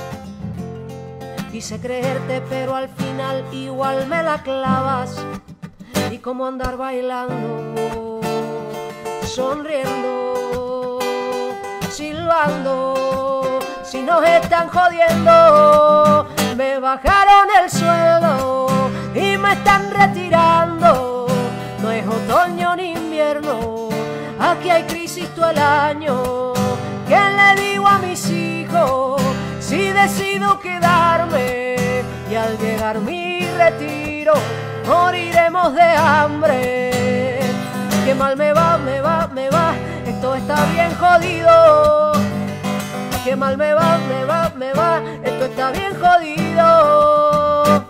Quise 1.53 1.79
creerte, 1.79 2.41
pero 2.49 2.75
al 2.75 2.89
final 2.89 3.45
igual 3.51 4.07
me 4.07 4.23
la 4.23 4.41
clavas. 4.41 5.23
Y 6.09 6.17
como 6.17 6.47
andar 6.47 6.77
bailando, 6.77 8.19
sonriendo, 9.23 10.97
silbando, 11.91 13.59
si 13.83 14.01
nos 14.01 14.27
están 14.27 14.67
jodiendo 14.69 16.27
me 16.57 16.79
bajaron 16.79 17.47
el 17.61 17.69
sueldo 17.69 18.89
y 19.13 19.37
me 19.37 19.53
están 19.53 19.91
retirando. 19.91 21.27
No 21.83 21.91
es 21.91 22.03
otoño 22.07 22.75
ni 22.77 22.93
invierno, 22.93 23.89
aquí 24.39 24.71
hay 24.71 24.85
crisis 24.85 25.29
todo 25.35 25.51
el 25.51 25.59
año. 25.59 26.53
¿Qué 27.07 27.15
le 27.15 27.61
digo 27.61 27.87
a 27.87 27.99
mis 27.99 28.27
hijos 28.31 29.22
si 29.73 29.91
decido 29.91 30.59
quedarme? 30.59 31.75
Y 32.29 32.35
al 32.35 32.57
llegar 32.59 32.99
mi 32.99 33.47
retiro, 33.47 34.33
moriremos 34.85 35.73
de 35.73 35.81
hambre. 35.81 37.39
Qué 38.05 38.13
mal 38.13 38.37
me 38.37 38.53
va, 38.53 38.77
me 38.77 39.01
va, 39.01 39.27
me 39.27 39.49
va, 39.49 39.73
esto 40.05 40.35
está 40.35 40.65
bien 40.73 40.93
jodido 40.95 42.13
que 43.23 43.35
mal 43.37 43.57
me 43.57 43.73
va, 43.73 43.97
me 43.99 44.25
va, 44.25 44.51
me 44.57 44.73
va, 44.73 45.01
esto 45.23 45.45
está 45.45 45.71
bien 45.71 45.93
jodido. 45.97 47.85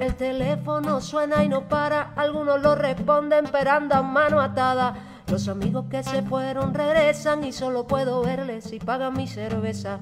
El 0.00 0.16
teléfono 0.16 1.00
suena 1.00 1.44
y 1.44 1.48
no 1.48 1.68
para, 1.68 2.10
algunos 2.16 2.60
lo 2.60 2.74
responden 2.74 3.44
pero 3.52 3.70
andan 3.70 4.12
mano 4.12 4.40
atada. 4.40 4.94
Los 5.28 5.48
amigos 5.48 5.86
que 5.90 6.02
se 6.02 6.22
fueron 6.22 6.72
regresan 6.72 7.44
y 7.44 7.52
solo 7.52 7.86
puedo 7.86 8.22
verles 8.22 8.64
si 8.64 8.78
pagan 8.78 9.14
mi 9.14 9.26
cerveza. 9.26 9.98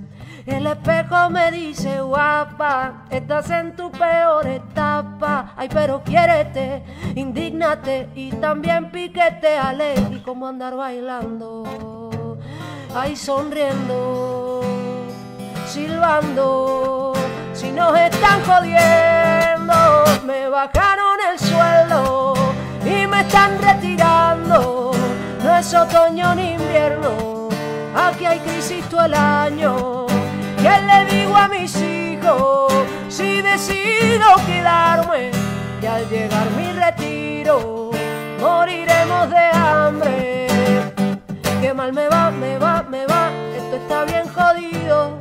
El 0.47 0.67
espejo 0.67 1.31
me 1.31 1.51
dice, 1.51 2.01
guapa, 2.03 3.07
estás 3.11 3.49
en 3.51 3.75
tu 3.75 3.91
peor 3.91 4.47
etapa. 4.47 5.55
Ay, 5.57 5.69
pero 5.73 6.03
quiérete, 6.05 6.83
indignate 7.15 8.11
y 8.15 8.31
también 8.33 8.91
piquete, 8.91 9.57
ale. 9.57 9.95
Y 10.11 10.19
como 10.21 10.47
andar 10.47 10.77
bailando 10.77 12.05
ay 12.95 13.17
sonriendo, 13.17 14.61
silbando, 15.67 17.13
si 17.53 17.73
nos 17.73 17.99
están 17.99 18.41
jodiendo, 18.45 19.75
me 20.25 20.49
bajaron 20.49 21.19
el 21.33 21.39
sueldo 21.39 22.44
y 22.85 23.07
me 23.07 23.21
están 23.21 23.61
retirando, 23.61 24.93
no 25.43 25.57
es 25.57 25.75
otoño 25.75 26.35
ni 26.35 26.53
invierno, 26.55 27.49
aquí 27.95 28.27
hay 28.27 28.39
crisis 28.41 28.85
todo 28.89 29.05
el 29.07 29.15
año, 29.15 30.07
a 31.37 31.49
mis 31.49 31.77
hijos 31.77 32.73
si 33.09 33.43
decido 33.43 34.25
quedarme 34.47 35.31
y 35.83 35.87
al 35.87 36.09
llegar 36.09 36.51
mi 36.57 36.73
retiro 36.73 37.91
moriremos 38.41 39.31
de 39.31 39.51
hambre. 39.53 40.47
Qué 41.61 41.75
mal 41.75 41.93
me 41.93 42.09
va, 42.09 42.31
me 42.31 42.59
va, 42.59 42.83
me 42.83 43.07
va, 43.07 43.31
esto 43.57 43.77
está 43.77 44.05
bien 44.05 44.29
jodido. 44.29 45.19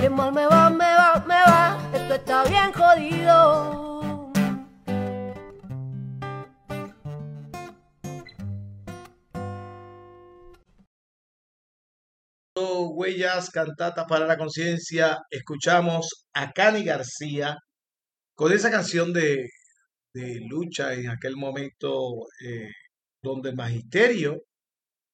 Qué 0.00 0.08
mal 0.08 0.32
me 0.32 0.46
va, 0.46 0.70
me 0.70 0.94
va, 0.94 1.22
me 1.26 1.40
va, 1.42 1.76
esto 1.92 2.14
está 2.14 2.44
bien 2.44 2.72
jodido. 2.72 3.95
Huellas, 12.58 13.50
Cantata 13.50 14.06
para 14.06 14.26
la 14.26 14.38
Conciencia, 14.38 15.18
escuchamos 15.30 16.26
a 16.32 16.52
Cani 16.52 16.84
García 16.84 17.58
con 18.34 18.52
esa 18.52 18.70
canción 18.70 19.12
de, 19.12 19.48
lucha 20.48 20.94
en 20.94 21.10
aquel 21.10 21.36
momento 21.36 22.26
eh, 22.42 22.70
donde 23.22 23.50
el 23.50 23.56
magisterio 23.56 24.42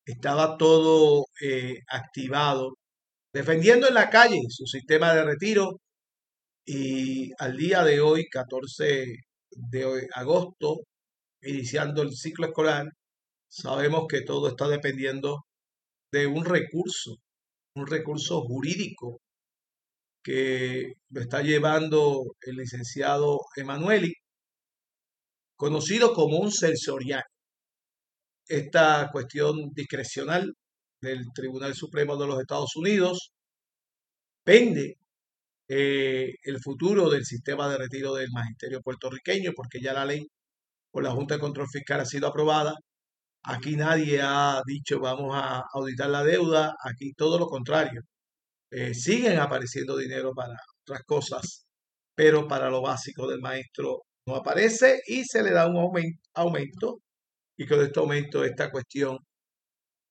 estaba 0.06 0.56
todo 0.58 1.26
eh, 1.42 1.80
activado, 1.88 2.74
defendiendo 3.34 3.88
en 3.88 3.94
la 3.94 4.10
calle 4.10 4.40
su 4.48 4.66
sistema 4.66 5.14
de 5.14 5.24
retiro. 5.24 5.80
Y 6.66 7.32
al 7.38 7.56
día 7.56 7.84
de 7.84 8.00
hoy, 8.00 8.28
14 8.30 9.06
de 9.50 10.08
agosto, 10.14 10.82
iniciando 11.42 12.02
el 12.02 12.12
ciclo 12.12 12.46
escolar, 12.46 12.86
sabemos 13.48 14.06
que 14.08 14.22
todo 14.22 14.48
está 14.48 14.68
dependiendo 14.68 15.44
de 16.12 16.26
un 16.28 16.44
recurso 16.44 17.16
un 17.74 17.86
recurso 17.86 18.42
jurídico 18.42 19.20
que 20.22 20.94
lo 21.10 21.20
está 21.20 21.42
llevando 21.42 22.34
el 22.42 22.56
licenciado 22.56 23.40
Emanueli, 23.56 24.14
conocido 25.56 26.12
como 26.14 26.38
un 26.38 26.52
sensorial. 26.52 27.22
Esta 28.46 29.08
cuestión 29.12 29.70
discrecional 29.74 30.52
del 31.00 31.26
Tribunal 31.34 31.74
Supremo 31.74 32.16
de 32.16 32.26
los 32.26 32.40
Estados 32.40 32.76
Unidos 32.76 33.32
pende 34.44 34.96
eh, 35.68 36.34
el 36.44 36.60
futuro 36.60 37.10
del 37.10 37.24
sistema 37.24 37.68
de 37.68 37.78
retiro 37.78 38.14
del 38.14 38.30
magisterio 38.32 38.80
puertorriqueño, 38.82 39.52
porque 39.56 39.80
ya 39.80 39.92
la 39.94 40.04
ley 40.06 40.26
por 40.90 41.04
la 41.04 41.12
Junta 41.12 41.34
de 41.34 41.40
Control 41.40 41.68
Fiscal 41.68 42.00
ha 42.00 42.06
sido 42.06 42.28
aprobada 42.28 42.74
Aquí 43.44 43.76
nadie 43.76 44.20
ha 44.22 44.62
dicho 44.66 45.00
vamos 45.00 45.34
a 45.34 45.64
auditar 45.72 46.08
la 46.10 46.22
deuda, 46.22 46.74
aquí 46.84 47.12
todo 47.14 47.38
lo 47.38 47.46
contrario. 47.46 48.02
Eh, 48.70 48.94
siguen 48.94 49.38
apareciendo 49.38 49.96
dinero 49.96 50.32
para 50.34 50.54
otras 50.82 51.02
cosas, 51.04 51.66
pero 52.14 52.48
para 52.48 52.70
lo 52.70 52.82
básico 52.82 53.28
del 53.28 53.40
maestro 53.40 54.02
no 54.26 54.36
aparece 54.36 55.02
y 55.06 55.24
se 55.24 55.42
le 55.42 55.50
da 55.52 55.66
un 55.66 55.76
aumento, 56.34 57.00
y 57.56 57.66
con 57.66 57.82
este 57.82 58.00
aumento 58.00 58.44
esta 58.44 58.70
cuestión 58.70 59.18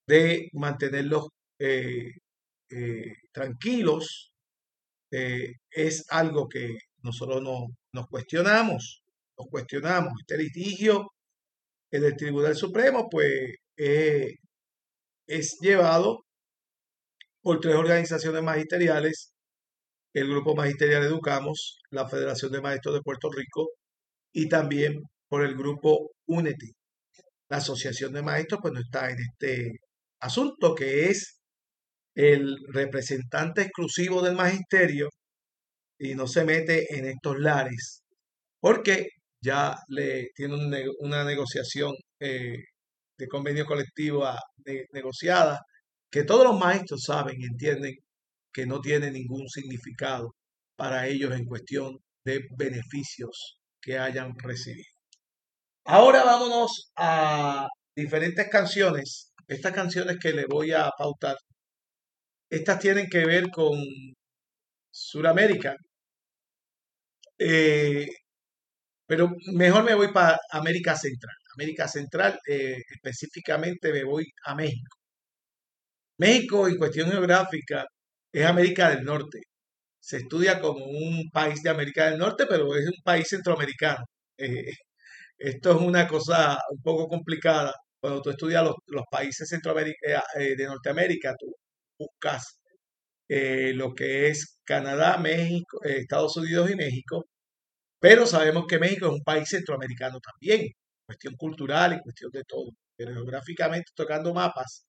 de 0.08 0.50
mantenerlos 0.54 1.30
eh, 1.60 2.12
eh, 2.70 3.14
tranquilos 3.32 4.32
es 5.12 6.06
algo 6.10 6.48
que 6.48 6.78
nosotros 7.04 7.42
no, 7.44 7.68
nos 7.94 8.08
cuestionamos, 8.08 9.04
nos 9.38 9.48
cuestionamos. 9.48 10.14
Este 10.22 10.38
litigio 10.38 11.08
el 11.92 12.16
Tribunal 12.16 12.56
Supremo, 12.56 13.08
pues 13.10 13.56
eh, 13.78 14.36
es 15.28 15.58
llevado 15.62 16.26
por 17.42 17.60
tres 17.60 17.76
organizaciones 17.76 18.44
magisteriales, 18.44 19.34
el 20.14 20.30
Grupo 20.30 20.56
Magisterial 20.56 21.04
Educamos, 21.04 21.80
la 21.90 22.08
Federación 22.08 22.52
de 22.52 22.62
Maestros 22.62 22.96
de 22.96 23.02
Puerto 23.02 23.30
Rico 23.32 23.70
y 24.34 24.48
también 24.50 25.02
por 25.28 25.44
el 25.44 25.56
Grupo 25.56 26.12
UNETI. 26.28 26.72
La 27.50 27.58
Asociación 27.58 28.14
de 28.14 28.22
Maestros 28.22 28.62
pues 28.62 28.74
no 28.74 28.80
está 28.82 29.10
en 29.10 29.20
este 29.20 29.72
asunto 30.20 30.76
que 30.76 31.10
es 31.10 31.42
el 32.16 32.58
representante 32.74 33.64
exclusivo 33.64 34.22
del 34.22 34.36
magisterio 34.36 35.10
y 35.98 36.16
no 36.16 36.28
se 36.28 36.46
mete 36.46 36.98
en 36.98 37.06
estos 37.06 37.40
lares 37.40 38.02
porque 38.62 39.08
ya 39.42 39.76
le 39.88 40.30
tiene 40.36 40.56
una 41.00 41.24
negociación 41.24 41.94
eh, 42.20 42.58
de 43.18 43.28
convenio 43.28 43.66
colectivo 43.66 44.26
negociada, 44.94 45.60
que 46.12 46.24
todos 46.24 46.46
los 46.46 46.60
maestros 46.60 47.04
saben 47.06 47.36
y 47.40 47.46
entienden 47.46 47.96
que 48.54 48.66
no 48.66 48.82
tiene 48.82 49.12
ningún 49.12 49.48
significado 49.50 50.36
para 50.76 51.08
ellos 51.08 51.34
en 51.34 51.46
cuestión 51.46 51.98
de 52.26 52.42
beneficios 52.58 53.60
que 53.82 53.98
hayan 53.98 54.34
recibido. 54.38 54.90
Ahora 55.86 56.24
vámonos 56.24 56.92
a 56.96 57.68
diferentes 57.96 58.48
canciones. 58.50 59.34
Estas 59.48 59.74
canciones 59.74 60.18
que 60.20 60.34
le 60.34 60.46
voy 60.48 60.72
a 60.74 60.90
pautar, 60.98 61.36
estas 62.50 62.80
tienen 62.80 63.08
que 63.10 63.26
ver 63.26 63.50
con 63.52 63.72
Sudamérica. 64.92 65.76
Eh, 67.40 68.08
pero 69.12 69.30
mejor 69.54 69.84
me 69.84 69.94
voy 69.94 70.08
para 70.14 70.40
América 70.52 70.96
Central. 70.96 71.36
América 71.56 71.86
Central, 71.90 72.40
eh, 72.48 72.78
específicamente 72.96 73.92
me 73.92 74.06
voy 74.06 74.26
a 74.46 74.56
México. 74.56 74.96
México, 76.18 76.68
en 76.68 76.78
cuestión 76.78 77.12
geográfica, 77.12 77.86
es 78.32 78.46
América 78.46 78.90
del 78.90 79.04
Norte. 79.04 79.40
Se 80.00 80.18
estudia 80.20 80.62
como 80.62 80.86
un 80.86 81.30
país 81.34 81.62
de 81.64 81.70
América 81.72 82.10
del 82.10 82.20
Norte, 82.20 82.46
pero 82.48 82.74
es 82.76 82.88
un 82.88 83.04
país 83.04 83.28
centroamericano. 83.28 84.06
Eh, 84.38 84.72
esto 85.38 85.72
es 85.72 85.82
una 85.82 86.08
cosa 86.08 86.58
un 86.70 86.82
poco 86.82 87.08
complicada. 87.10 87.74
Cuando 88.00 88.22
tú 88.22 88.30
estudias 88.32 88.64
los, 88.64 89.06
países 89.12 89.52
eh, 89.52 90.56
de 90.56 90.66
Norteamérica, 90.66 91.36
tú 91.38 91.54
buscas 92.00 92.60
lo 93.30 93.94
que 93.94 94.30
es 94.30 94.60
Canadá, 94.66 95.18
México, 95.18 95.80
Estados 95.84 96.38
Unidos 96.38 96.72
y 96.72 96.76
México, 96.76 97.26
pero 98.02 98.26
sabemos 98.26 98.66
que 98.68 98.80
México 98.80 99.08
es 99.08 99.14
un 99.14 99.24
país 99.24 99.48
centroamericano 99.48 100.20
también, 100.20 100.68
cuestión 101.06 101.36
cultural 101.36 101.94
y 101.94 102.02
cuestión 102.02 102.32
de 102.32 102.44
todo. 102.46 102.72
Pero 102.98 103.14
geográficamente, 103.14 103.92
tocando 103.96 104.34
mapas, 104.34 104.86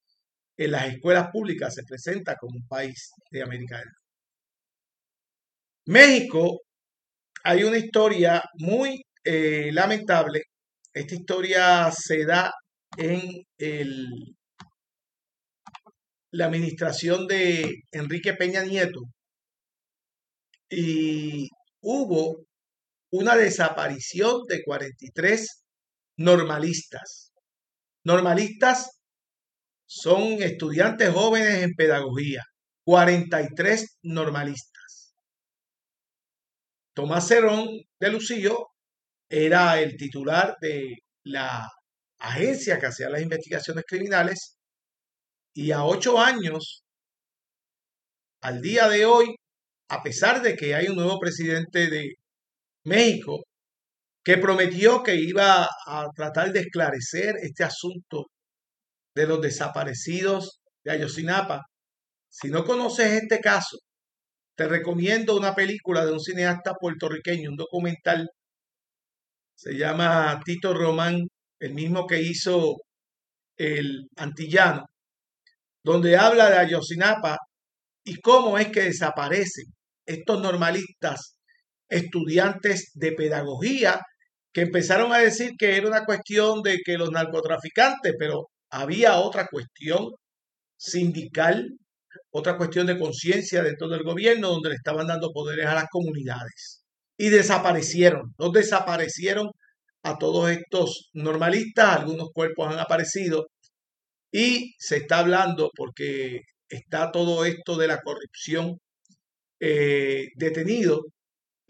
en 0.56 0.70
las 0.72 0.86
escuelas 0.94 1.28
públicas 1.30 1.74
se 1.74 1.84
presenta 1.84 2.36
como 2.36 2.56
un 2.56 2.66
país 2.66 3.10
de 3.30 3.42
América 3.42 3.76
del 3.76 3.86
Norte. 3.86 4.00
México, 5.86 6.60
hay 7.44 7.64
una 7.64 7.78
historia 7.78 8.42
muy 8.54 9.02
eh, 9.24 9.70
lamentable. 9.72 10.44
Esta 10.94 11.14
historia 11.14 11.90
se 11.92 12.24
da 12.24 12.52
en 12.96 13.20
el, 13.58 14.08
la 16.30 16.46
administración 16.46 17.26
de 17.26 17.82
Enrique 17.92 18.32
Peña 18.34 18.62
Nieto 18.64 19.00
y 20.70 21.48
hubo 21.82 22.46
una 23.12 23.36
desaparición 23.36 24.42
de 24.48 24.62
43 24.64 25.64
normalistas. 26.16 27.32
Normalistas 28.04 29.00
son 29.86 30.42
estudiantes 30.42 31.10
jóvenes 31.10 31.62
en 31.62 31.74
pedagogía, 31.74 32.42
43 32.84 33.98
normalistas. 34.02 35.14
Tomás 36.94 37.28
Cerón 37.28 37.68
de 38.00 38.10
Lucillo 38.10 38.66
era 39.28 39.80
el 39.80 39.96
titular 39.96 40.56
de 40.60 40.96
la 41.24 41.68
agencia 42.18 42.78
que 42.78 42.86
hacía 42.86 43.10
las 43.10 43.22
investigaciones 43.22 43.84
criminales 43.86 44.56
y 45.54 45.70
a 45.72 45.84
ocho 45.84 46.18
años, 46.18 46.82
al 48.40 48.62
día 48.62 48.88
de 48.88 49.04
hoy, 49.04 49.36
a 49.88 50.02
pesar 50.02 50.40
de 50.40 50.56
que 50.56 50.74
hay 50.74 50.88
un 50.88 50.96
nuevo 50.96 51.18
presidente 51.18 51.88
de 51.88 52.14
México, 52.84 53.44
que 54.24 54.38
prometió 54.38 55.02
que 55.02 55.16
iba 55.16 55.68
a 55.86 56.06
tratar 56.14 56.52
de 56.52 56.60
esclarecer 56.60 57.34
este 57.42 57.64
asunto 57.64 58.26
de 59.14 59.26
los 59.26 59.40
desaparecidos 59.40 60.60
de 60.84 60.92
Ayotzinapa. 60.92 61.62
Si 62.30 62.48
no 62.48 62.64
conoces 62.64 63.22
este 63.22 63.40
caso, 63.40 63.78
te 64.56 64.68
recomiendo 64.68 65.36
una 65.36 65.54
película 65.54 66.04
de 66.04 66.12
un 66.12 66.20
cineasta 66.20 66.74
puertorriqueño, 66.74 67.50
un 67.50 67.56
documental. 67.56 68.28
Se 69.56 69.74
llama 69.76 70.40
Tito 70.44 70.74
Román, 70.74 71.26
el 71.60 71.74
mismo 71.74 72.06
que 72.06 72.22
hizo 72.22 72.76
El 73.56 74.08
Antillano, 74.16 74.84
donde 75.84 76.16
habla 76.16 76.50
de 76.50 76.58
Ayotzinapa 76.58 77.38
y 78.04 78.20
cómo 78.20 78.58
es 78.58 78.68
que 78.68 78.82
desaparecen 78.82 79.66
estos 80.06 80.42
normalistas 80.42 81.36
estudiantes 81.92 82.90
de 82.94 83.12
pedagogía 83.12 84.00
que 84.52 84.62
empezaron 84.62 85.12
a 85.12 85.18
decir 85.18 85.52
que 85.58 85.76
era 85.76 85.88
una 85.88 86.04
cuestión 86.04 86.62
de 86.62 86.78
que 86.84 86.98
los 86.98 87.10
narcotraficantes, 87.10 88.14
pero 88.18 88.48
había 88.70 89.18
otra 89.18 89.46
cuestión 89.50 90.10
sindical, 90.76 91.68
otra 92.30 92.56
cuestión 92.56 92.86
de 92.86 92.98
conciencia 92.98 93.62
dentro 93.62 93.88
del 93.88 94.02
gobierno 94.02 94.48
donde 94.48 94.70
le 94.70 94.76
estaban 94.76 95.06
dando 95.06 95.30
poderes 95.32 95.66
a 95.66 95.74
las 95.74 95.86
comunidades. 95.90 96.82
Y 97.18 97.28
desaparecieron, 97.28 98.34
no 98.38 98.50
desaparecieron 98.50 99.50
a 100.02 100.18
todos 100.18 100.50
estos 100.50 101.10
normalistas, 101.12 101.98
algunos 101.98 102.30
cuerpos 102.32 102.72
han 102.72 102.80
aparecido 102.80 103.46
y 104.32 104.74
se 104.78 104.96
está 104.98 105.18
hablando 105.18 105.70
porque 105.76 106.40
está 106.68 107.12
todo 107.12 107.44
esto 107.44 107.76
de 107.76 107.86
la 107.86 108.00
corrupción 108.00 108.78
eh, 109.60 110.28
detenido 110.36 111.02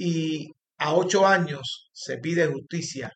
y 0.04 0.50
a 0.78 0.94
ocho 0.94 1.24
años 1.24 1.88
se 1.92 2.18
pide 2.18 2.48
justicia 2.48 3.12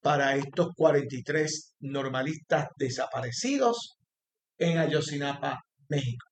para 0.00 0.36
estos 0.36 0.68
43 0.74 1.74
normalistas 1.80 2.68
desaparecidos 2.78 3.98
en 4.56 4.78
Ayotzinapa, 4.78 5.60
México. 5.88 6.26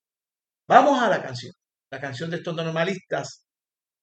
Vamos 0.66 0.98
a 0.98 1.10
la 1.10 1.22
canción, 1.22 1.52
la 1.90 2.00
canción 2.00 2.30
de 2.30 2.38
estos 2.38 2.54
normalistas 2.54 3.44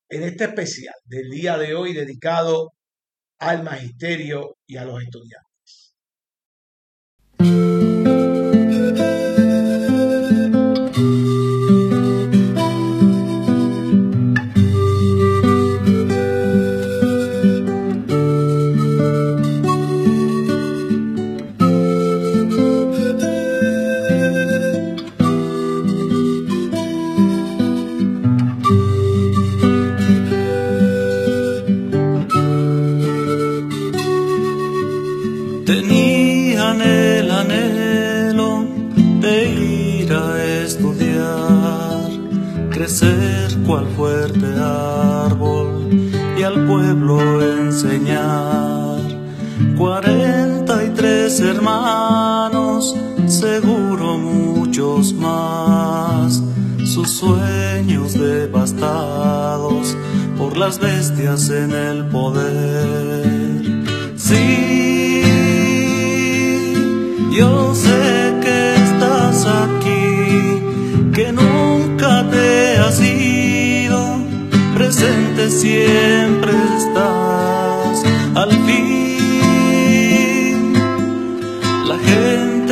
en 0.10 0.22
este 0.22 0.44
especial 0.44 0.94
del 1.06 1.28
día 1.28 1.58
de 1.58 1.74
hoy 1.74 1.94
dedicado 1.94 2.74
al 3.40 3.64
magisterio 3.64 4.58
y 4.68 4.78
a 4.78 4.86
los 4.86 5.02
estudiantes. 5.02 5.49
Hermanos, 51.42 52.96
seguro 53.28 54.18
muchos 54.18 55.14
más, 55.14 56.42
sus 56.84 57.10
sueños 57.12 58.14
devastados 58.14 59.96
por 60.38 60.58
las 60.58 60.80
bestias 60.80 61.50
en 61.50 61.72
el 61.72 62.06
poder. 62.08 63.24
Sí, 64.18 65.22
yo 67.32 67.74
sé 67.74 68.19
siempre 75.60 76.54
estás 76.78 78.04
al 78.36 78.52
fin. 78.66 78.90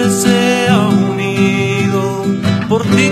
Se 0.08 0.69
ha 0.69 0.88
unido, 0.88 2.23
por 2.69 2.82
ti 2.84 3.12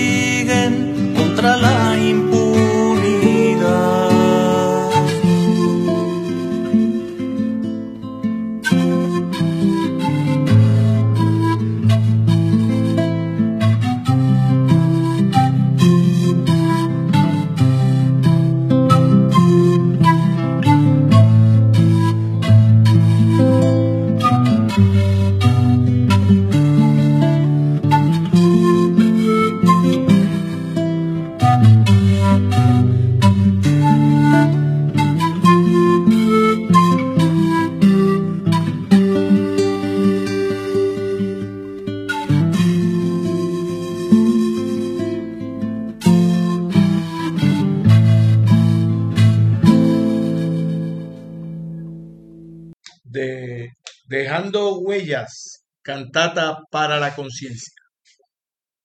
para 56.81 56.99
la 56.99 57.13
conciencia. 57.13 57.75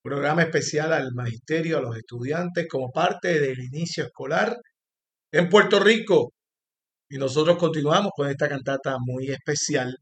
Programa 0.02 0.42
especial 0.42 0.92
al 0.92 1.14
magisterio, 1.14 1.78
a 1.78 1.80
los 1.80 1.96
estudiantes, 1.96 2.66
como 2.68 2.90
parte 2.92 3.40
del 3.40 3.58
inicio 3.58 4.04
escolar 4.04 4.54
en 5.32 5.48
Puerto 5.48 5.80
Rico. 5.80 6.34
Y 7.08 7.16
nosotros 7.16 7.56
continuamos 7.56 8.12
con 8.14 8.28
esta 8.28 8.50
cantata 8.50 8.96
muy 9.00 9.30
especial. 9.30 9.96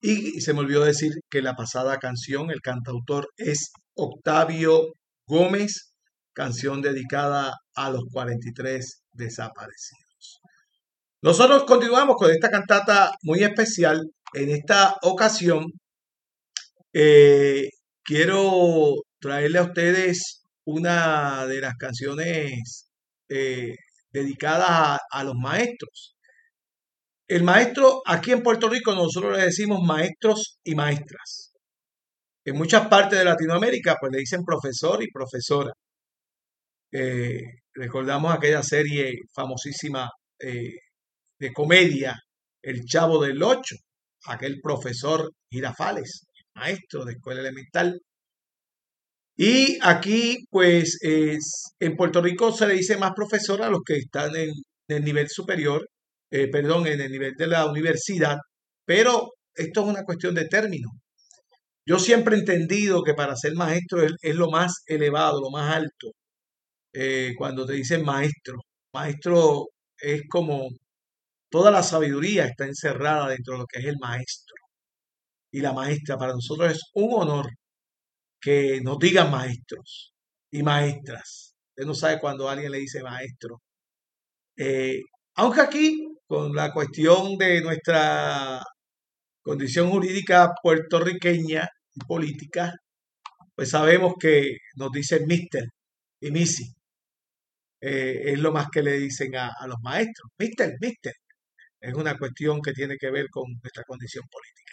Y 0.00 0.40
se 0.40 0.54
me 0.54 0.60
olvidó 0.60 0.84
decir 0.84 1.12
que 1.30 1.40
la 1.40 1.54
pasada 1.54 1.98
canción, 1.98 2.50
el 2.50 2.60
cantautor 2.60 3.28
es 3.36 3.70
Octavio 3.94 4.94
Gómez, 5.24 5.94
canción 6.32 6.82
dedicada 6.82 7.52
a 7.76 7.90
los 7.90 8.02
43 8.10 9.04
desaparecidos. 9.12 10.40
Nosotros 11.22 11.62
continuamos 11.62 12.16
con 12.16 12.32
esta 12.32 12.50
cantata 12.50 13.12
muy 13.22 13.44
especial 13.44 14.02
en 14.32 14.50
esta 14.50 14.96
ocasión 15.02 15.66
eh, 16.94 17.70
quiero 18.04 18.94
traerle 19.20 19.58
a 19.58 19.64
ustedes 19.64 20.44
una 20.64 21.46
de 21.46 21.60
las 21.60 21.74
canciones 21.76 22.88
eh, 23.28 23.74
dedicadas 24.12 25.00
a, 25.10 25.24
los 25.24 25.34
maestros. 25.34 26.16
El 27.28 27.42
maestro, 27.42 28.00
aquí 28.06 28.30
en 28.32 28.42
Puerto 28.42 28.68
Rico 28.68 28.94
nosotros 28.94 29.36
le 29.36 29.44
decimos 29.44 29.80
maestros 29.82 30.58
y 30.64 30.74
maestras. 30.76 31.52
En 32.44 32.56
muchas 32.56 32.86
partes 32.88 33.18
de 33.18 33.24
Latinoamérica 33.24 33.96
pues 34.00 34.12
le 34.12 34.18
dicen 34.20 34.44
profesor 34.44 35.02
y 35.02 35.10
profesora. 35.10 35.72
Eh, 36.92 37.40
recordamos 37.74 38.32
aquella 38.32 38.62
serie 38.62 39.14
famosísima 39.34 40.08
de 40.38 41.52
comedia, 41.52 42.14
El 42.62 42.84
Chavo 42.84 43.22
del 43.22 43.42
Ocho, 43.42 43.76
aquel 44.26 44.60
profesor 44.60 45.30
Girafales, 45.50 46.26
maestro 46.54 47.04
de 47.04 47.12
escuela 47.14 47.40
elemental. 47.40 48.00
Y 49.36 49.78
aquí, 49.82 50.44
pues, 50.50 50.98
es, 51.02 51.74
en 51.80 51.96
Puerto 51.96 52.22
Rico 52.22 52.52
se 52.52 52.66
le 52.66 52.74
dice 52.74 52.96
más 52.96 53.12
profesor 53.14 53.62
a 53.62 53.68
los 53.70 53.80
que 53.84 53.96
están 53.96 54.34
en, 54.36 54.52
el 54.88 55.04
nivel 55.04 55.28
superior, 55.28 55.88
eh, 56.30 56.48
perdón, 56.48 56.86
en 56.86 57.00
el 57.00 57.10
nivel 57.10 57.34
de 57.36 57.46
la 57.48 57.66
universidad, 57.66 58.36
pero 58.84 59.30
esto 59.54 59.80
es 59.82 59.86
una 59.88 60.04
cuestión 60.04 60.34
de 60.34 60.46
término. 60.46 60.90
Yo 61.86 61.98
siempre 61.98 62.36
he 62.36 62.40
entendido 62.40 63.02
que 63.02 63.14
para 63.14 63.36
ser 63.36 63.54
maestro 63.54 64.02
es, 64.02 64.34
lo 64.36 64.50
más 64.50 64.82
elevado, 64.86 65.40
lo 65.40 65.50
más 65.50 65.74
alto. 65.74 66.12
Eh, 66.92 67.34
cuando 67.38 67.66
te 67.66 67.74
dicen 67.74 68.04
maestro, 68.04 68.58
maestro 68.92 69.68
es 69.98 70.22
como 70.30 70.68
Toda 71.54 71.70
la 71.70 71.84
sabiduría 71.84 72.46
está 72.46 72.66
encerrada 72.66 73.28
dentro 73.28 73.54
de 73.54 73.60
lo 73.60 73.66
que 73.66 73.78
es 73.78 73.86
el 73.86 73.96
maestro 74.00 74.56
y 75.54 75.60
la 75.60 75.72
maestra. 75.72 76.18
Para 76.18 76.32
nosotros 76.32 76.72
es 76.72 76.80
un 76.94 77.10
honor 77.22 77.46
que 78.40 78.80
nos 78.82 78.98
digan 78.98 79.30
maestros 79.30 80.12
y 80.50 80.62
maestras. 80.62 81.54
Usted 81.70 81.86
no 81.86 81.94
sabe 81.94 82.20
cuando 82.20 82.48
alguien 82.48 82.72
le 82.72 82.78
dice 82.78 83.02
maestro. 83.02 83.62
Eh, 84.56 85.00
aunque 85.36 85.60
aquí, 85.60 86.08
con 86.26 86.54
la 86.54 86.72
cuestión 86.72 87.36
de 87.38 87.60
nuestra 87.60 88.62
condición 89.42 89.90
jurídica 89.90 90.52
puertorriqueña 90.62 91.68
y 91.94 92.04
política, 92.04 92.72
pues 93.54 93.70
sabemos 93.70 94.14
que 94.20 94.56
nos 94.76 94.90
dicen 94.90 95.26
mister 95.26 95.64
y 96.20 96.30
missy. 96.32 96.64
Eh, 97.80 98.32
es 98.32 98.38
lo 98.40 98.52
más 98.52 98.68
que 98.72 98.82
le 98.82 98.98
dicen 98.98 99.36
a, 99.36 99.52
a 99.60 99.66
los 99.68 99.78
maestros. 99.82 100.30
Mister, 100.38 100.74
mister 100.80 101.12
es 101.80 101.94
una 101.94 102.16
cuestión 102.18 102.60
que 102.62 102.72
tiene 102.72 102.96
que 102.98 103.10
ver 103.10 103.26
con 103.30 103.44
nuestra 103.62 103.84
condición 103.84 104.24
política. 104.30 104.63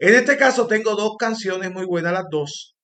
En 0.00 0.14
este 0.14 0.36
caso 0.36 0.66
tengo 0.66 0.94
dos 0.94 1.16
canciones 1.18 1.72
muy 1.72 1.84
buenas, 1.84 2.12
las 2.12 2.24
dos. 2.30 2.74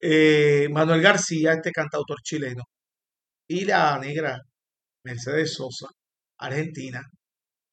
Eh, 0.00 0.68
Manuel 0.70 1.00
García, 1.00 1.52
este 1.52 1.70
cantautor 1.70 2.20
chileno, 2.22 2.64
y 3.48 3.64
la 3.64 3.98
negra 3.98 4.38
Mercedes 5.04 5.54
Sosa, 5.54 5.86
argentina. 6.38 7.00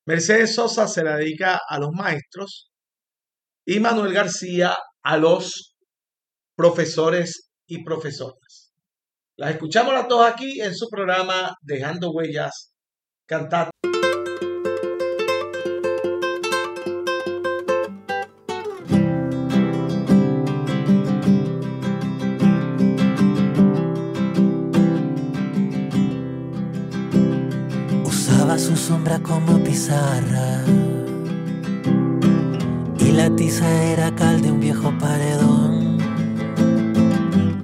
Mercedes 0.05 0.55
Sosa 0.55 0.87
se 0.87 1.03
la 1.03 1.17
dedica 1.17 1.59
a 1.67 1.79
los 1.79 1.89
maestros 1.93 2.71
y 3.65 3.79
Manuel 3.79 4.13
García 4.13 4.75
a 5.03 5.17
los 5.17 5.75
profesores 6.55 7.51
y 7.67 7.83
profesoras. 7.83 8.71
Las 9.37 9.51
escuchamos 9.51 9.93
las 9.93 10.07
dos 10.07 10.25
aquí 10.25 10.61
en 10.61 10.75
su 10.75 10.87
programa 10.89 11.55
Dejando 11.61 12.11
Huellas 12.11 12.73
Cantando. 13.27 13.71
Y 32.99 33.11
la 33.11 33.29
tiza 33.35 33.69
era 33.83 34.15
cal 34.15 34.41
de 34.41 34.51
un 34.51 34.59
viejo 34.59 34.93
paredón. 34.97 35.97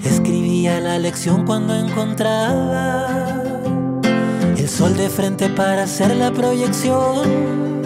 Escribía 0.03 0.79
la 0.81 0.99
lección 0.99 1.45
cuando 1.45 1.73
encontraba 1.73 3.07
el 4.57 4.67
sol 4.67 4.97
de 4.97 5.09
frente 5.09 5.49
para 5.49 5.83
hacer 5.83 6.15
la 6.17 6.31
proyección. 6.31 7.81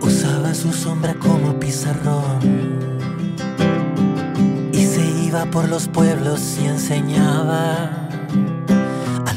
Usaba 0.00 0.54
su 0.54 0.72
sombra 0.72 1.14
como 1.14 1.58
pizarrón 1.58 2.38
y 4.72 4.84
se 4.84 5.04
iba 5.26 5.44
por 5.46 5.68
los 5.68 5.88
pueblos 5.88 6.58
y 6.62 6.66
enseñaba 6.66 8.08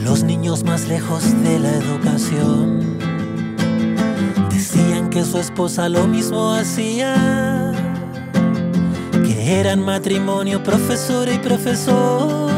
los 0.04 0.24
niños 0.24 0.64
más 0.64 0.88
lejos 0.88 1.24
de 1.44 1.60
la 1.60 1.72
educación. 1.72 3.13
Decían 4.74 5.12
que 5.12 5.24
su 5.24 5.38
esposa 5.38 5.88
lo 5.88 6.08
mismo 6.08 6.52
hacía, 6.52 7.72
que 9.24 9.60
eran 9.60 9.86
matrimonio 9.86 10.64
profesora 10.64 11.32
y 11.32 11.38
profesor, 11.38 12.50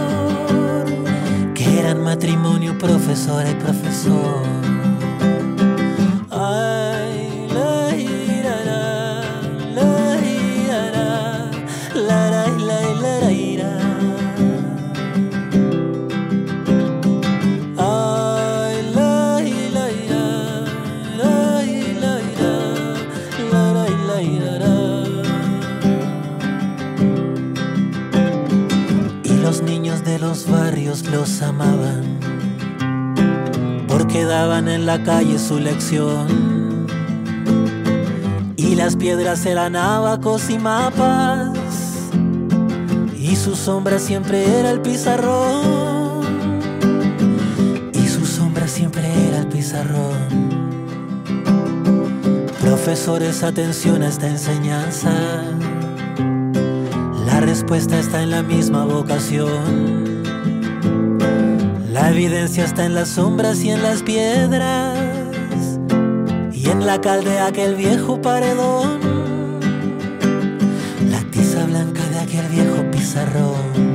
que 1.54 1.78
eran 1.78 2.02
matrimonio 2.02 2.78
profesora 2.78 3.52
y 3.52 3.56
profesor. 3.56 4.65
Amaban, 31.42 32.20
porque 33.88 34.26
daban 34.26 34.68
en 34.68 34.86
la 34.86 35.02
calle 35.04 35.40
su 35.40 35.60
lección. 35.60 36.88
Y 38.56 38.76
las 38.76 38.96
piedras 38.96 39.46
eran 39.46 39.76
abacos 39.76 40.50
y 40.50 40.58
mapas, 40.58 41.52
y 43.18 43.36
su 43.36 43.56
sombra 43.56 44.00
siempre 44.00 44.60
era 44.60 44.72
el 44.72 44.82
pizarrón. 44.82 46.22
Y 47.94 48.08
su 48.08 48.26
sombra 48.26 48.68
siempre 48.68 49.04
era 49.28 49.40
el 49.40 49.48
pizarrón. 49.48 50.56
Profesores, 52.62 53.44
atención 53.44 54.04
a 54.04 54.08
esta 54.08 54.28
enseñanza. 54.28 55.12
La 57.26 57.40
respuesta 57.40 58.00
está 58.00 58.24
en 58.24 58.32
la 58.32 58.44
misma 58.44 58.86
vocación. 58.86 60.05
La 61.96 62.10
evidencia 62.10 62.66
está 62.66 62.84
en 62.86 62.94
las 62.94 63.08
sombras 63.08 63.64
y 63.64 63.70
en 63.70 63.82
las 63.82 64.04
piedras 64.04 65.00
y 66.52 66.70
en 66.70 66.86
la 66.86 67.00
cal 67.00 67.24
de 67.24 67.40
aquel 67.40 67.76
viejo 67.76 68.22
paredón. 68.22 69.00
La 71.10 71.22
tiza 71.32 71.66
blanca 71.66 72.02
de 72.10 72.20
aquel 72.20 72.48
viejo 72.50 72.92
pizarrón. 72.92 73.95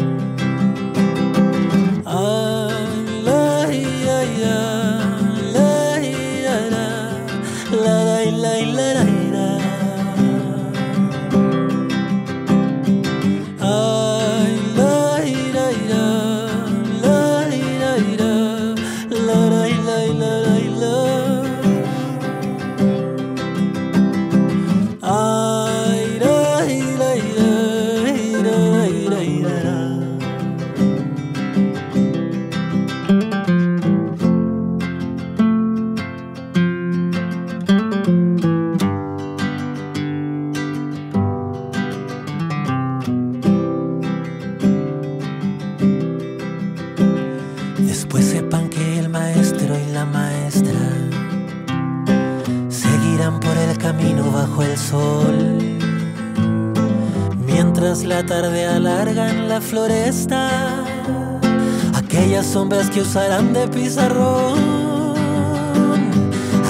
Que 62.93 63.03
usarán 63.03 63.53
de 63.53 63.69
pizarrón, 63.69 64.59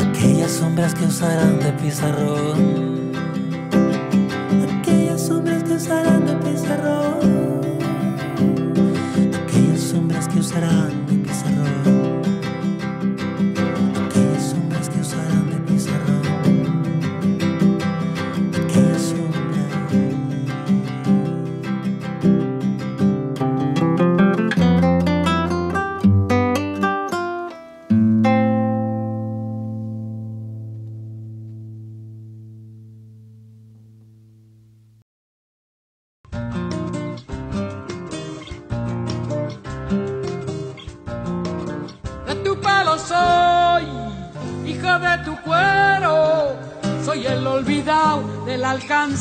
aquellas 0.06 0.50
sombras 0.50 0.92
que 0.94 1.06
usarán 1.06 1.58
de 1.58 1.72
pizarrón, 1.72 3.12
aquellas 4.80 5.22
sombras 5.22 5.62
que 5.62 5.74
usarán 5.74 6.19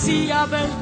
alcancía 0.10 0.48
del 0.48 0.79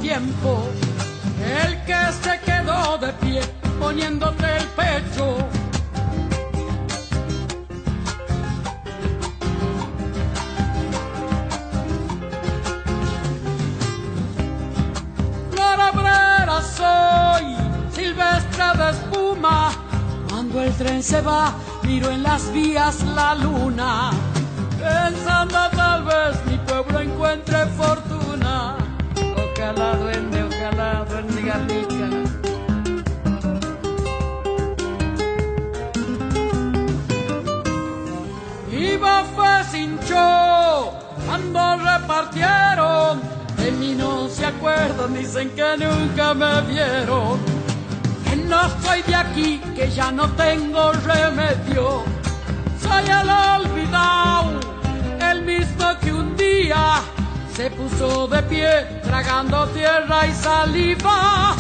de 58.26 58.42
pie, 58.44 59.02
tragando 59.04 59.68
tierra 59.68 60.26
y 60.26 60.34
saliva. 60.34 61.56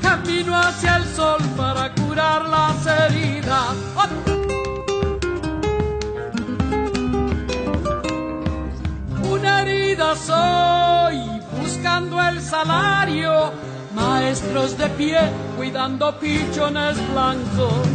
Camino 0.00 0.56
hacia 0.56 0.98
el 0.98 1.04
sol 1.04 1.38
para 1.56 1.92
curar 1.94 2.44
las 2.44 2.86
heridas. 2.86 3.74
Una 9.28 9.62
herida 9.62 10.14
soy, 10.14 11.18
buscando 11.60 12.22
el 12.22 12.40
salario. 12.40 13.50
Maestros 13.94 14.78
de 14.78 14.88
pie, 14.90 15.18
cuidando 15.56 16.16
pichones 16.20 16.96
blancos. 17.10 17.88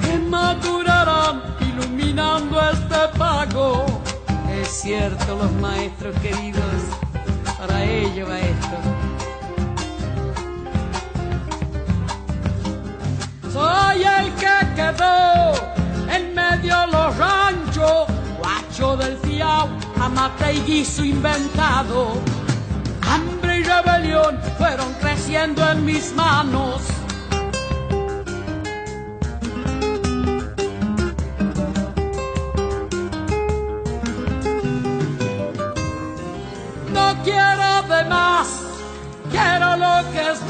Que 0.00 0.18
madurarán, 0.18 1.42
iluminando 1.60 2.58
este 2.70 3.18
pago. 3.18 3.84
Es 4.48 4.68
cierto, 4.68 5.36
los 5.36 5.52
maestros 5.52 6.14
queridos, 6.20 6.82
para 7.66 7.82
ello 7.82 8.26
va 8.28 8.38
esto. 8.38 8.76
Soy 13.52 14.02
el 14.02 14.32
que 14.34 14.56
quedó 14.74 15.54
en 16.14 16.34
medio 16.34 16.80
de 16.80 16.86
los 16.88 17.16
ranchos, 17.16 18.06
guacho 18.38 18.96
del 18.96 19.16
fiao, 19.18 19.68
amate 20.00 20.54
y 20.54 20.60
guiso 20.60 21.04
inventado. 21.04 22.20
Hambre 23.02 23.60
y 23.60 23.62
rebelión 23.62 24.38
fueron 24.58 24.92
creciendo 25.00 25.62
en 25.70 25.84
mis 25.84 26.12
manos. 26.14 26.82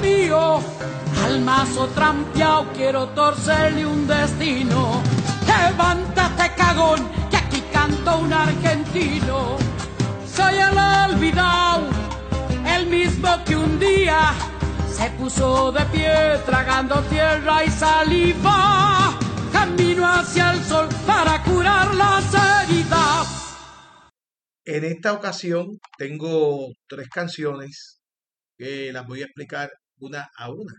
Mío. 0.05 0.61
Al 1.25 1.41
mazo 1.41 1.89
trampeado 1.89 2.67
quiero 2.75 3.09
torcerle 3.09 3.87
un 3.87 4.07
destino. 4.07 5.03
Levántate, 5.47 6.55
cagón, 6.57 7.01
que 7.31 7.37
aquí 7.37 7.61
canto 7.73 8.19
un 8.19 8.33
argentino. 8.33 9.57
Soy 10.37 10.55
el 10.57 10.77
olvidado, 10.77 11.87
el 12.67 12.87
mismo 12.87 13.29
que 13.47 13.57
un 13.57 13.79
día 13.79 14.35
se 14.93 15.11
puso 15.11 15.73
de 15.73 15.85
pie 15.87 16.39
tragando 16.45 17.01
tierra 17.05 17.65
y 17.65 17.71
saliva. 17.71 19.19
Camino 19.53 20.07
hacia 20.07 20.53
el 20.53 20.63
sol 20.65 20.89
para 21.07 21.43
curar 21.43 21.95
las 21.95 22.25
heridas. 22.35 23.27
En 24.65 24.85
esta 24.85 25.13
ocasión 25.13 25.79
tengo 25.97 26.69
tres 26.89 27.09
canciones 27.09 28.01
que 28.57 28.93
las 28.93 29.07
voy 29.07 29.23
a 29.23 29.27
explicar 29.27 29.71
una 29.99 30.29
a 30.37 30.51
una 30.51 30.75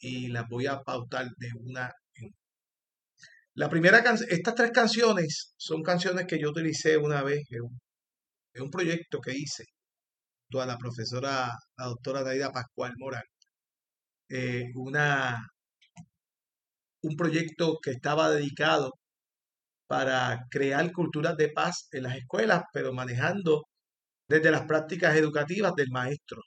y 0.00 0.28
las 0.28 0.48
voy 0.48 0.66
a 0.66 0.80
pautar 0.82 1.28
de 1.36 1.50
una 1.60 1.90
en 2.14 2.26
una. 2.26 2.36
La 3.54 3.68
primera 3.68 3.98
estas 3.98 4.54
tres 4.54 4.70
canciones 4.72 5.54
son 5.56 5.82
canciones 5.82 6.26
que 6.26 6.38
yo 6.40 6.50
utilicé 6.50 6.96
una 6.96 7.22
vez 7.22 7.42
en 7.50 8.62
un, 8.62 8.70
proyecto 8.70 9.20
que 9.20 9.34
hice 9.36 9.64
junto 10.48 10.62
a 10.62 10.66
la 10.66 10.78
profesora, 10.78 11.50
la 11.76 11.86
doctora 11.86 12.22
Naida 12.22 12.52
Pascual 12.52 12.94
Morán. 12.98 13.22
Eh, 14.28 14.70
una, 14.74 15.38
un 17.02 17.16
proyecto 17.16 17.78
que 17.82 17.90
estaba 17.92 18.30
dedicado 18.30 18.92
para 19.86 20.46
crear 20.50 20.92
culturas 20.92 21.36
de 21.36 21.48
paz 21.50 21.88
en 21.92 22.04
las 22.04 22.16
escuelas, 22.16 22.62
pero 22.72 22.92
manejando 22.92 23.64
desde 24.28 24.50
las 24.52 24.62
prácticas 24.66 25.16
educativas 25.16 25.74
del 25.74 25.90
maestro. 25.90 26.40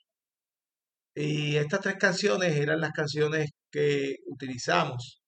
Y 1.14 1.56
estas 1.56 1.80
tres 1.80 1.96
canciones 1.96 2.56
eran 2.56 2.80
las 2.80 2.92
canciones 2.92 3.50
que 3.70 4.16
utilizamos 4.26 5.20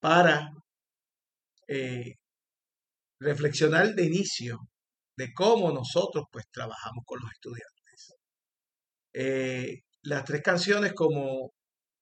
para 0.00 0.50
eh, 1.68 2.14
reflexionar 3.20 3.94
de 3.94 4.04
inicio 4.04 4.58
de 5.16 5.32
cómo 5.34 5.72
nosotros 5.72 6.24
pues 6.32 6.46
trabajamos 6.50 7.04
con 7.06 7.20
los 7.20 7.30
estudiantes. 7.32 8.16
Eh, 9.14 9.80
las 10.02 10.24
tres 10.24 10.42
canciones 10.42 10.92
como 10.94 11.52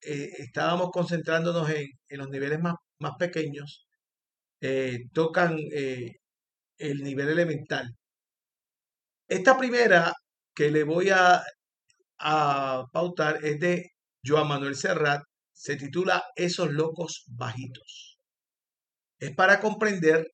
eh, 0.01 0.29
estábamos 0.39 0.91
concentrándonos 0.91 1.69
en, 1.69 1.87
en 2.09 2.17
los 2.19 2.29
niveles 2.29 2.59
más, 2.61 2.75
más 2.99 3.13
pequeños, 3.19 3.87
tocan 5.13 5.57
el 6.77 7.03
nivel 7.03 7.29
elemental. 7.29 7.95
Esta 9.27 9.57
primera 9.57 10.11
que 10.55 10.71
le 10.71 10.83
voy 10.83 11.09
a, 11.09 11.43
a 12.19 12.85
pautar 12.91 13.43
es 13.43 13.59
de 13.59 13.91
Joan 14.25 14.47
Manuel 14.47 14.75
Serrat, 14.75 15.21
se 15.53 15.75
titula 15.75 16.23
Esos 16.35 16.71
locos 16.71 17.23
bajitos. 17.27 18.19
Es 19.19 19.33
para 19.35 19.59
comprender 19.59 20.27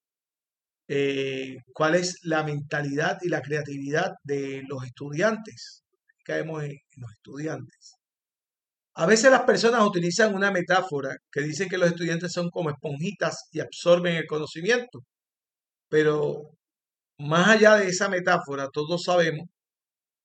eh, 0.88 1.58
cuál 1.74 1.96
es 1.96 2.18
la 2.24 2.44
mentalidad 2.44 3.18
y 3.22 3.30
la 3.30 3.42
creatividad 3.42 4.12
de 4.24 4.64
los 4.68 4.84
estudiantes. 4.84 5.84
Caemos 6.26 6.64
en, 6.64 6.78
los 6.98 7.12
estudiantes. 7.12 7.96
A 8.96 9.06
veces 9.06 9.32
las 9.32 9.44
personas 9.44 9.84
utilizan 9.86 10.36
una 10.36 10.52
metáfora 10.52 11.16
que 11.32 11.42
dicen 11.42 11.70
que 11.70 11.78
los 11.78 11.90
estudiantes 11.90 12.34
son 12.34 12.50
como 12.50 12.70
esponjitas 12.70 13.48
y 13.52 13.62
absorben 13.62 14.16
el 14.16 14.28
conocimiento, 14.28 15.00
pero 15.90 16.52
más 17.18 17.50
allá 17.50 17.76
de 17.78 17.88
esa 17.88 18.10
metáfora, 18.10 18.68
todos 18.70 19.04
sabemos 19.04 19.48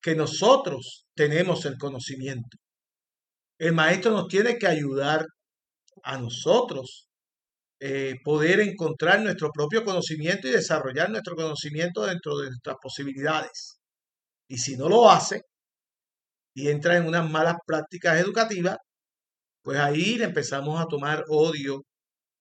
que 0.07 0.15
nosotros 0.15 1.05
tenemos 1.17 1.65
el 1.65 1.77
conocimiento. 1.79 2.59
El 3.59 3.73
maestro 3.73 4.13
nos 4.13 4.29
tiene 4.29 4.57
que 4.57 4.69
ayudar 4.69 5.27
a 6.05 6.17
nosotros 6.17 7.09
eh, 7.81 8.15
poder 8.23 8.61
encontrar 8.61 9.21
nuestro 9.21 9.51
propio 9.51 9.85
conocimiento 9.85 10.47
y 10.47 10.53
desarrollar 10.53 11.11
nuestro 11.11 11.35
conocimiento 11.35 12.07
dentro 12.07 12.39
de 12.39 12.51
nuestras 12.51 12.77
posibilidades. 12.81 13.81
Y 14.49 14.59
si 14.59 14.77
no 14.77 14.89
lo 14.89 15.11
hace 15.11 15.41
y 16.55 16.69
entra 16.69 16.97
en 16.97 17.09
unas 17.09 17.29
malas 17.29 17.57
prácticas 17.67 18.21
educativas, 18.21 18.77
pues 19.61 19.77
ahí 19.81 20.19
le 20.19 20.27
empezamos 20.27 20.81
a 20.81 20.87
tomar 20.87 21.25
odio 21.29 21.83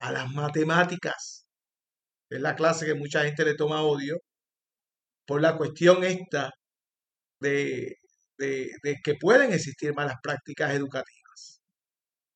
a 0.01 0.11
las 0.11 0.32
matemáticas. 0.32 1.47
Es 2.30 2.41
la 2.41 2.55
clase 2.55 2.86
que 2.86 2.93
mucha 2.93 3.24
gente 3.24 3.43
le 3.43 3.55
toma 3.55 3.82
odio 3.82 4.18
por 5.26 5.41
la 5.41 5.57
cuestión 5.57 6.03
esta 6.03 6.51
de, 7.40 7.98
que 8.38 9.16
pueden 9.20 9.54
existir 9.54 9.94
malas 9.94 10.16
prácticas 10.22 10.74
educativas. 10.74 11.62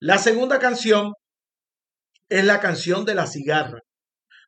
La 0.02 0.18
segunda 0.18 0.60
canción 0.60 1.14
es 2.30 2.46
la 2.46 2.60
canción 2.60 3.06
de 3.06 3.16
la 3.16 3.28
cigarra. 3.28 3.80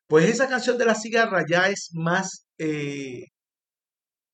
Pues 0.08 0.30
esa 0.30 0.48
canción 0.50 0.78
de 0.78 0.86
la 0.86 0.96
cigarra 0.96 1.44
ya 1.50 1.68
es 1.70 1.90
más, 1.94 2.48
eh, 2.58 3.26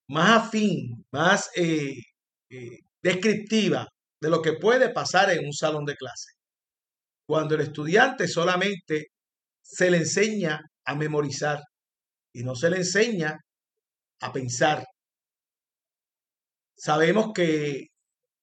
más 0.09 0.47
afín, 0.47 1.05
más 1.11 1.49
eh, 1.55 1.93
eh, 2.49 2.79
descriptiva 3.01 3.87
de 4.21 4.29
lo 4.29 4.41
que 4.41 4.53
puede 4.53 4.89
pasar 4.89 5.31
en 5.31 5.45
un 5.45 5.53
salón 5.53 5.85
de 5.85 5.95
clase. 5.95 6.31
Cuando 7.27 7.55
el 7.55 7.61
estudiante 7.61 8.27
solamente 8.27 9.07
se 9.61 9.91
le 9.91 9.97
enseña 9.97 10.61
a 10.85 10.95
memorizar 10.95 11.61
y 12.33 12.43
no 12.43 12.55
se 12.55 12.69
le 12.69 12.77
enseña 12.77 13.37
a 14.21 14.33
pensar. 14.33 14.83
Sabemos 16.77 17.31
que 17.35 17.87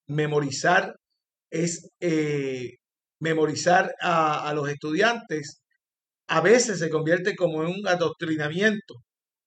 memorizar 0.09 0.97
es 1.51 1.89
eh, 2.01 2.77
memorizar 3.21 3.95
a, 4.01 4.53
los 4.55 4.69
estudiantes 4.69 5.61
a 6.29 6.41
veces 6.41 6.79
se 6.81 6.91
convierte 6.91 7.37
como 7.37 7.63
en 7.65 7.71
un 7.71 7.89
adoctrinamiento 7.89 8.95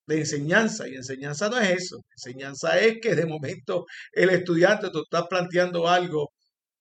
de 0.08 0.20
enseñanza 0.20 0.88
y 0.88 0.96
enseñanza 0.96 1.50
no 1.50 1.60
es 1.60 1.70
eso. 1.72 1.98
Enseñanza 2.18 2.80
es 2.80 2.98
que 3.02 3.16
de 3.16 3.26
momento 3.26 3.86
el 4.14 4.30
estudiante 4.30 4.90
te 4.92 5.00
está 5.00 5.28
planteando 5.28 5.88
algo 5.90 6.32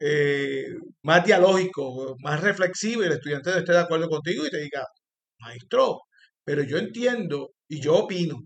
eh, 0.01 0.67
más 1.03 1.25
dialógico, 1.25 2.17
más 2.21 2.41
reflexivo 2.43 3.03
y 3.03 3.07
el 3.07 3.13
estudiante 3.15 3.51
no 3.51 3.59
esté 3.59 3.73
de 3.73 3.81
acuerdo 3.81 4.09
contigo 4.09 4.47
y 4.47 4.51
te 4.51 4.59
diga, 4.61 4.85
maestro, 5.41 6.01
pero 6.45 6.63
yo 6.63 6.79
entiendo 6.79 7.53
y 7.69 7.81
yo 7.81 7.97
opino. 7.97 8.37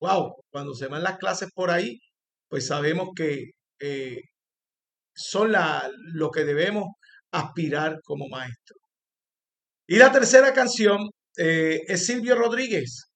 Wow, 0.00 0.44
cuando 0.50 0.74
se 0.74 0.88
van 0.88 1.02
las 1.04 1.18
clases 1.18 1.50
por 1.54 1.70
ahí, 1.70 1.98
pues 2.50 2.66
sabemos 2.66 3.10
que 3.16 3.52
eh, 3.80 4.20
son 5.14 5.52
la, 5.52 5.88
lo 6.14 6.30
que 6.30 6.44
debemos 6.44 6.84
aspirar 7.32 8.00
como 8.04 8.28
maestro. 8.28 8.76
Y 9.86 9.96
la 9.96 10.12
tercera 10.12 10.52
canción 10.52 11.10
eh, 11.38 11.80
es 11.86 12.06
Silvio 12.06 12.34
Rodríguez, 12.34 13.10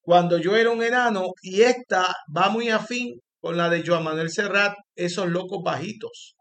cuando 0.00 0.38
yo 0.38 0.56
era 0.56 0.70
un 0.70 0.82
enano, 0.82 1.32
y 1.42 1.62
esta 1.62 2.14
va 2.34 2.48
muy 2.48 2.68
afín 2.68 3.20
con 3.40 3.56
la 3.56 3.68
de 3.68 3.82
Joan 3.84 4.04
Manuel 4.04 4.30
Serrat, 4.30 4.74
esos 4.94 5.28
locos 5.28 5.62
bajitos. 5.64 6.36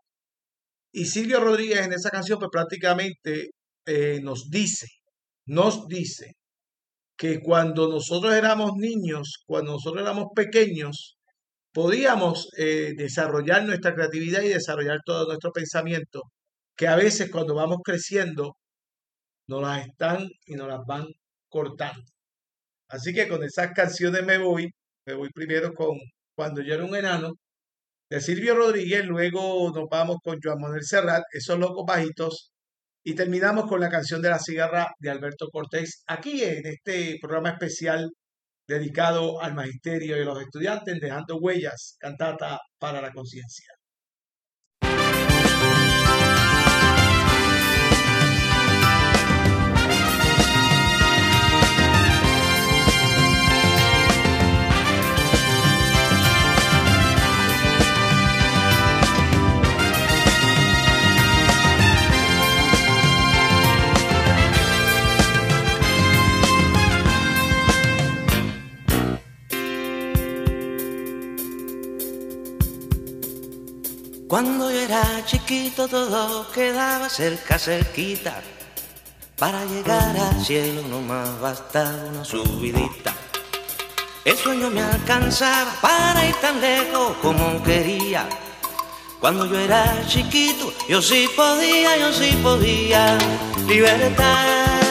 Y 0.94 1.06
Silvio 1.06 1.40
Rodríguez 1.40 1.82
en 1.82 1.94
esa 1.94 2.12
canción 2.12 2.40
pues 2.40 2.50
prácticamente 2.52 3.50
eh, 3.88 4.20
nos 4.22 4.50
dice, 4.50 4.88
nos 5.48 5.88
dice 5.88 6.34
que 7.18 7.40
cuando 7.42 7.90
nosotros 7.90 8.34
éramos 8.34 8.74
niños, 8.78 9.44
cuando 9.48 9.74
nosotros 9.74 10.04
éramos 10.04 10.28
pequeños, 10.36 11.15
podíamos 11.76 12.50
eh, 12.58 12.94
desarrollar 12.96 13.66
nuestra 13.66 13.94
creatividad 13.94 14.42
y 14.44 14.50
desarrollar 14.50 15.00
todo 15.06 15.28
nuestro 15.28 15.52
pensamiento, 15.52 16.24
que 16.78 16.88
a 16.88 16.96
veces 16.96 17.30
cuando 17.32 17.56
vamos 17.56 17.80
creciendo 17.84 18.58
nos 19.50 19.62
las 19.62 19.88
están 19.88 20.30
y 20.46 20.56
nos 20.56 20.70
las 20.70 20.86
van 20.88 21.08
cortando. 21.50 22.02
Así 22.90 23.14
que 23.14 23.28
con 23.28 23.44
esas 23.44 23.74
canciones 23.74 24.26
me 24.26 24.38
voy, 24.38 24.72
me 25.06 25.16
voy 25.16 25.30
primero 25.32 25.74
con 25.74 25.98
Cuando 26.36 26.62
yo 26.62 26.76
era 26.76 26.86
un 26.86 26.96
enano, 26.96 27.34
de 28.10 28.22
Silvio 28.22 28.56
Rodríguez, 28.56 29.06
luego 29.06 29.72
nos 29.76 29.86
vamos 29.90 30.18
con 30.24 30.40
Joan 30.42 30.60
Manuel 30.62 30.84
Serrat, 30.86 31.24
esos 31.34 31.60
locos 31.60 31.86
bajitos, 31.88 32.52
y 33.04 33.16
terminamos 33.16 33.68
con 33.68 33.82
la 33.82 33.90
canción 33.90 34.22
de 34.22 34.30
la 34.30 34.40
cigarra 34.40 34.88
de 35.00 35.10
Alberto 35.10 35.50
Cortés, 35.52 36.04
aquí 36.08 36.44
en 36.44 36.66
este 36.68 37.18
programa 37.22 37.52
especial 37.52 38.12
dedicado 38.68 39.42
al 39.42 39.54
magisterio 39.54 40.18
y 40.18 40.22
a 40.22 40.26
los 40.26 40.42
estudiantes, 40.42 41.00
dejando 41.00 41.38
huellas, 41.38 41.98
cantata 42.00 42.60
para 42.80 43.02
la 43.02 43.12
conciencia. 43.12 43.75
Cuando 74.28 74.72
yo 74.72 74.80
era 74.80 75.24
chiquito 75.26 75.88
todo 75.88 76.52
quedaba 76.52 77.08
cerca, 77.10 77.60
cerquita. 77.60 78.42
Para 79.38 79.64
llegar 79.66 80.18
al 80.18 80.44
cielo 80.44 80.82
no 80.90 81.00
más 81.02 81.40
bastaba 81.40 82.06
una 82.10 82.26
subidita. 82.26 83.14
El 84.24 84.36
sueño 84.36 84.72
me 84.72 84.82
alcanzaba 84.82 85.72
para 85.80 86.26
ir 86.26 86.34
tan 86.42 86.60
lejos 86.60 87.16
como 87.22 87.62
quería. 87.64 88.28
Cuando 89.20 89.46
yo 89.46 89.60
era 89.60 90.04
chiquito, 90.08 90.74
yo 90.90 91.04
sí 91.04 91.30
podía, 91.36 91.96
yo 91.98 92.12
sí 92.12 92.32
podía. 92.42 93.20
Libertad, 93.68 94.82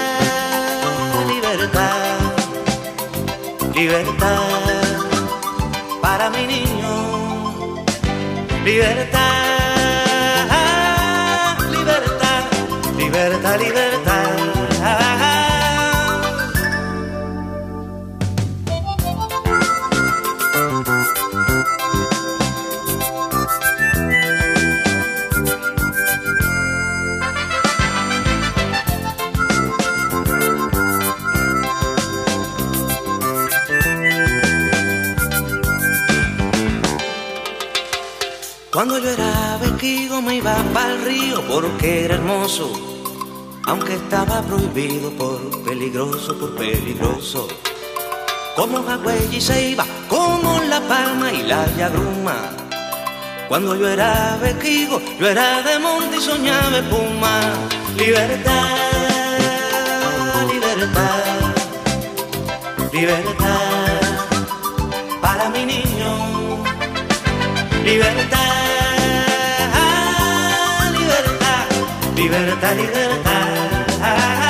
libertad, 1.27 2.19
libertad 3.75 4.75
para 6.01 6.31
mi 6.31 6.47
niño 6.47 6.74
Libertad, 8.65 9.21
libertad, 11.71 12.45
libertad, 12.97 13.61
libertad. 13.61 13.94
Cuando 38.75 38.99
yo 38.99 39.09
era 39.09 39.57
bequigo 39.63 40.21
me 40.21 40.35
iba 40.35 40.53
para 40.73 40.95
el 40.95 41.05
río 41.05 41.41
porque 41.47 42.07
era 42.07 42.17
hermoso, 42.17 42.73
aunque 43.67 43.95
estaba 43.95 44.43
prohibido 44.43 45.13
por 45.13 45.63
peligroso, 45.63 46.37
por 46.37 46.57
peligroso. 46.57 47.47
Como 48.57 48.83
Jagüey 48.83 49.41
se 49.41 49.71
iba, 49.71 49.87
como 50.09 50.61
la 50.65 50.81
palma 50.89 51.33
y 51.33 51.45
la 51.45 51.73
yagruma. 51.77 52.35
Cuando 53.47 53.77
yo 53.77 53.87
era 53.89 54.39
bequigo, 54.43 55.01
yo 55.21 55.29
era 55.29 55.63
de 55.63 55.79
monte 55.79 56.17
y 56.17 56.21
soñaba 56.21 56.83
puma. 56.91 57.43
Libertad, 57.97 58.71
libertad, 60.53 61.55
libertad 62.93 64.01
para 65.21 65.49
mi 65.51 65.65
niño. 65.65 66.44
Libertad. 67.85 68.55
libertad, 72.17 72.77
libertad. 72.77 73.25
yo 74.01 74.44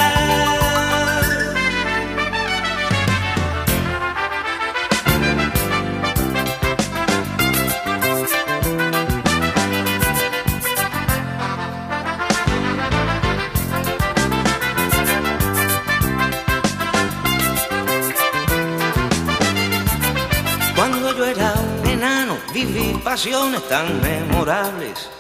pasiones 23.05 23.63
tan 23.69 24.01
memorables, 24.01 25.11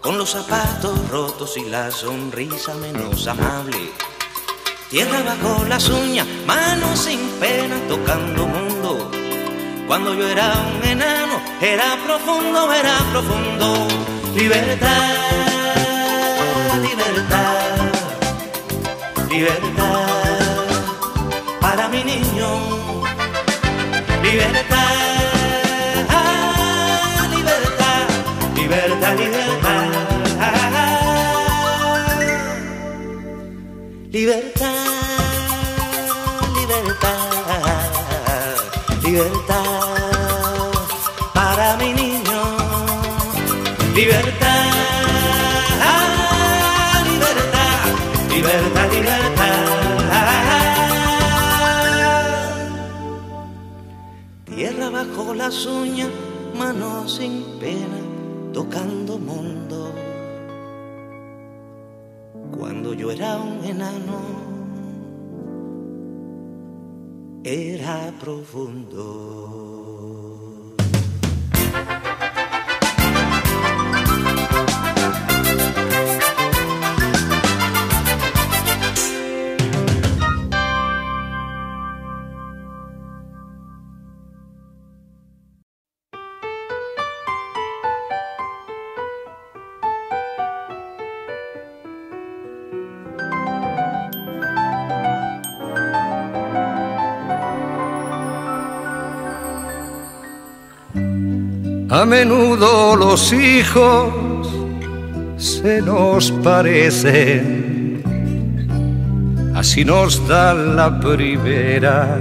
con 0.00 0.16
los 0.16 0.30
zapatos 0.30 1.06
rotos 1.10 1.54
y 1.58 1.66
la 1.66 1.90
sonrisa 1.90 2.72
menos 2.74 3.26
amable. 3.26 3.92
Tierra 4.88 5.22
bajo 5.22 5.64
las 5.66 5.86
uñas, 5.90 6.26
manos 6.46 6.98
sin 6.98 7.20
pena 7.38 7.76
tocando 7.88 8.46
mundo. 8.46 9.10
Cuando 9.86 10.14
yo 10.14 10.26
era 10.28 10.50
un 10.74 10.88
enano, 10.88 11.42
era 11.60 11.98
profundo, 12.06 12.72
era 12.72 12.96
profundo. 13.12 13.86
Libertad, 14.34 15.14
libertad, 16.80 17.76
libertad 19.28 20.66
para 21.60 21.88
mi 21.88 22.02
niño. 22.02 22.48
Libertad, 24.22 25.19
libertad, 29.14 29.90
libertad. 34.10 34.90
Libertad, 36.70 38.56
libertad, 39.02 40.70
para 41.34 41.76
mi 41.76 41.92
niño. 41.92 42.42
Libertad, 43.94 44.70
libertad, 47.10 47.86
libertad, 48.30 48.92
libertad. 48.92 50.10
Tierra 54.44 54.90
bajo 54.90 55.34
las 55.34 55.66
uñas, 55.66 56.10
manos 56.56 57.16
sin 57.16 57.42
pena, 57.58 57.98
tocando 58.52 59.18
mundo. 59.18 59.92
Cuando 62.56 62.94
yo 62.94 63.10
era 63.10 63.36
un 63.38 63.64
enano, 63.64 64.20
era 67.44 68.12
profundo. 68.20 69.79
Menudo 102.10 102.94
los 102.96 103.32
hijos 103.32 104.12
se 105.36 105.80
nos 105.80 106.32
parecen, 106.32 108.02
así 109.54 109.84
nos 109.84 110.26
da 110.26 110.52
la 110.52 110.98
primera 110.98 112.18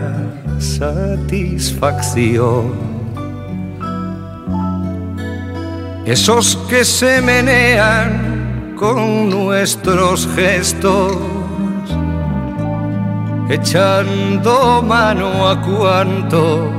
satisfacción. 0.59 2.73
Esos 6.05 6.55
que 6.69 6.85
se 6.85 7.19
menean 7.23 8.75
con 8.77 9.31
nuestros 9.31 10.29
gestos, 10.35 11.17
echando 13.49 14.83
mano 14.83 15.49
a 15.49 15.59
cuanto 15.59 16.78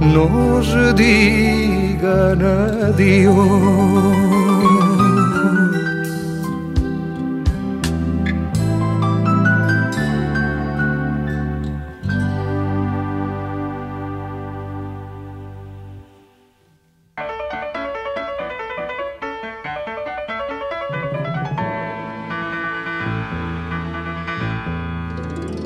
nos 0.00 0.94
digan 0.96 2.42
adiós. 2.42 3.78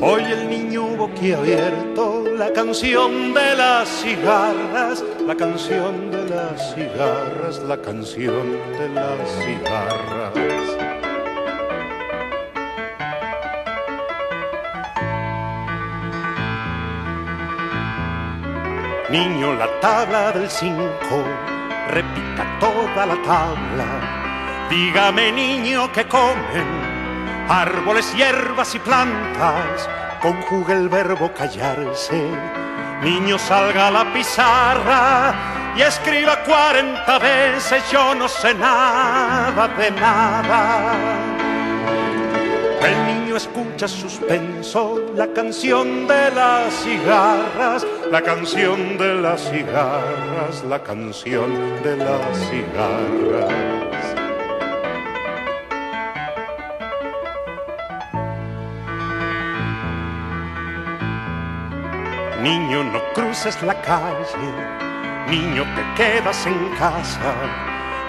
Hoy 0.04 0.24
el 0.24 0.50
niño 0.50 0.82
boquiabierto, 0.96 2.24
la 2.36 2.52
canción 2.52 3.32
de 3.34 3.41
las 3.82 4.00
cigarras, 4.00 5.04
la 5.26 5.34
canción 5.34 6.12
de 6.12 6.28
las 6.28 6.72
cigarras, 6.72 7.58
la 7.66 7.76
canción 7.78 8.52
de 8.78 8.88
las 8.90 9.28
cigarras. 9.42 10.34
Niño, 19.10 19.54
la 19.54 19.80
tabla 19.80 20.30
del 20.30 20.48
cinco, 20.48 21.24
repita 21.88 22.58
toda 22.60 23.04
la 23.04 23.20
tabla. 23.22 24.68
Dígame, 24.70 25.32
niño, 25.32 25.90
que 25.90 26.06
comen 26.06 26.68
árboles, 27.48 28.14
hierbas 28.14 28.76
y 28.76 28.78
plantas, 28.78 29.88
conjuga 30.22 30.72
el 30.74 30.88
verbo 30.88 31.32
callarse. 31.34 32.30
Niño 33.02 33.36
salga 33.36 33.88
a 33.88 33.90
la 33.90 34.12
pizarra 34.12 35.74
y 35.76 35.82
escriba 35.82 36.36
cuarenta 36.44 37.18
veces 37.18 37.82
yo 37.90 38.14
no 38.14 38.28
sé 38.28 38.54
nada 38.54 39.66
de 39.76 39.90
nada. 39.90 40.94
El 42.80 43.06
niño 43.06 43.36
escucha 43.36 43.88
suspenso 43.88 45.00
la 45.16 45.26
canción 45.32 46.06
de 46.06 46.30
las 46.30 46.72
cigarras, 46.74 47.84
la 48.08 48.22
canción 48.22 48.96
de 48.96 49.14
las 49.14 49.50
cigarras, 49.50 50.62
la 50.68 50.80
canción 50.80 51.82
de 51.82 51.96
las 51.96 52.38
cigarras. 52.50 54.21
Niño, 62.42 62.82
no 62.82 63.00
cruces 63.14 63.62
la 63.62 63.80
calle, 63.80 64.26
niño, 65.28 65.64
te 65.76 66.02
quedas 66.02 66.44
en 66.44 66.70
casa. 66.76 67.34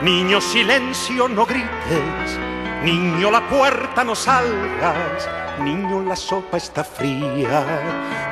Niño, 0.02 0.42
silencio, 0.42 1.28
no 1.28 1.46
grites. 1.46 2.40
Niño, 2.84 3.30
la 3.30 3.48
puerta 3.48 4.04
no 4.04 4.16
salgas. 4.16 5.30
Niño, 5.60 6.02
la 6.02 6.16
sopa 6.16 6.58
está 6.58 6.84
fría. 6.84 7.64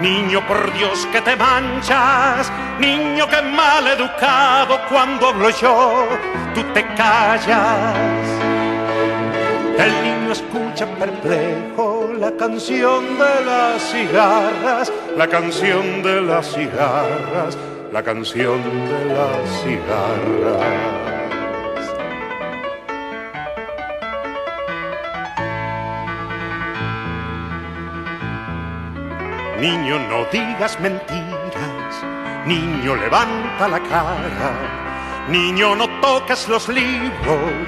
Niño, 0.02 0.46
por 0.48 0.74
Dios 0.74 1.08
que 1.12 1.22
te 1.22 1.36
manchas. 1.36 2.52
Niño, 2.80 3.30
que 3.30 3.42
mal 3.44 3.86
educado 3.88 4.80
cuando 4.90 5.28
hablo 5.28 5.52
yo, 5.52 6.08
tú 6.56 6.64
te 6.74 6.84
callas. 6.96 7.96
El 9.78 10.11
escucha 10.32 10.86
perplejo 10.98 12.12
la 12.18 12.32
canción 12.32 13.18
de 13.18 13.46
las 13.46 13.82
cigarras, 13.92 14.92
la 15.18 15.28
canción 15.28 16.02
de 16.04 16.22
las 16.22 16.54
cigarras, 16.54 17.58
la 17.92 18.02
canción 18.04 18.62
de 18.64 19.06
las 19.14 19.62
cigarras. 19.62 21.02
Niño, 29.60 30.00
no 30.10 30.26
digas 30.32 30.80
mentiras, 30.80 31.94
niño, 32.48 32.96
levanta 32.96 33.68
la 33.68 33.80
cara, 33.80 34.54
niño, 35.30 35.76
no 35.76 35.88
toques 36.00 36.48
los 36.50 36.68
libros, 36.68 37.68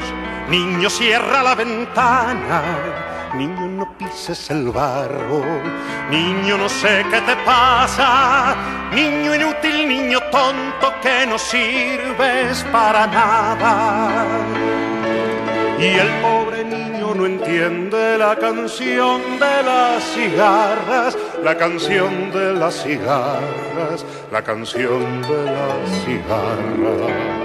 niño, 0.50 0.90
cierra 0.90 1.44
la 1.44 1.56
ventana, 1.56 2.62
niño, 3.36 3.68
no 3.68 3.98
pises 3.98 4.50
el 4.50 4.70
barro, 4.70 5.44
niño, 6.10 6.58
no 6.58 6.70
sé 6.70 7.06
qué 7.10 7.22
te 7.22 7.36
pasa, 7.38 8.56
niño 8.94 9.36
inútil, 9.36 9.88
niño 9.88 10.20
tonto, 10.32 10.94
que 11.02 11.26
no 11.26 11.38
sirves 11.38 12.64
para 12.72 13.08
nada. 13.08 14.26
Y 15.80 15.86
el 15.86 16.10
pobre 16.22 16.64
niño 16.64 17.14
no 17.14 17.26
entiende 17.26 18.18
la 18.18 18.36
canción 18.38 19.22
de 19.40 19.64
las 19.64 20.04
cigarras, 20.14 21.18
la 21.44 21.58
canción 21.58 22.32
de 22.32 22.54
las 22.54 22.84
cigarras, 22.84 24.06
la 24.32 24.42
canción 24.44 25.22
de 25.24 25.44
las 25.46 26.06
cigarras. 26.06 27.43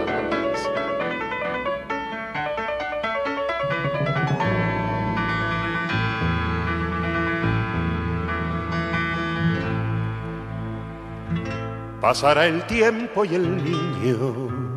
Pasará 12.00 12.46
el 12.46 12.62
tiempo 12.66 13.24
y 13.24 13.34
el 13.34 13.64
niño 13.64 14.68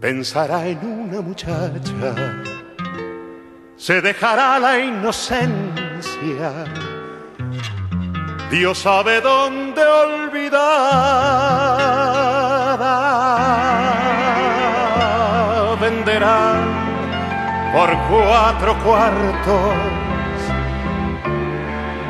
pensará 0.00 0.66
en 0.66 0.78
una 0.78 1.20
muchacha, 1.20 2.14
se 3.76 4.00
dejará 4.00 4.58
la 4.58 4.78
inocencia. 4.78 6.64
Dios 8.50 8.78
sabe 8.78 9.20
dónde 9.20 9.82
olvidada 9.82 10.50
venderá 15.80 16.54
por 17.72 17.90
cuatro 18.08 18.76
cuartos 18.82 19.74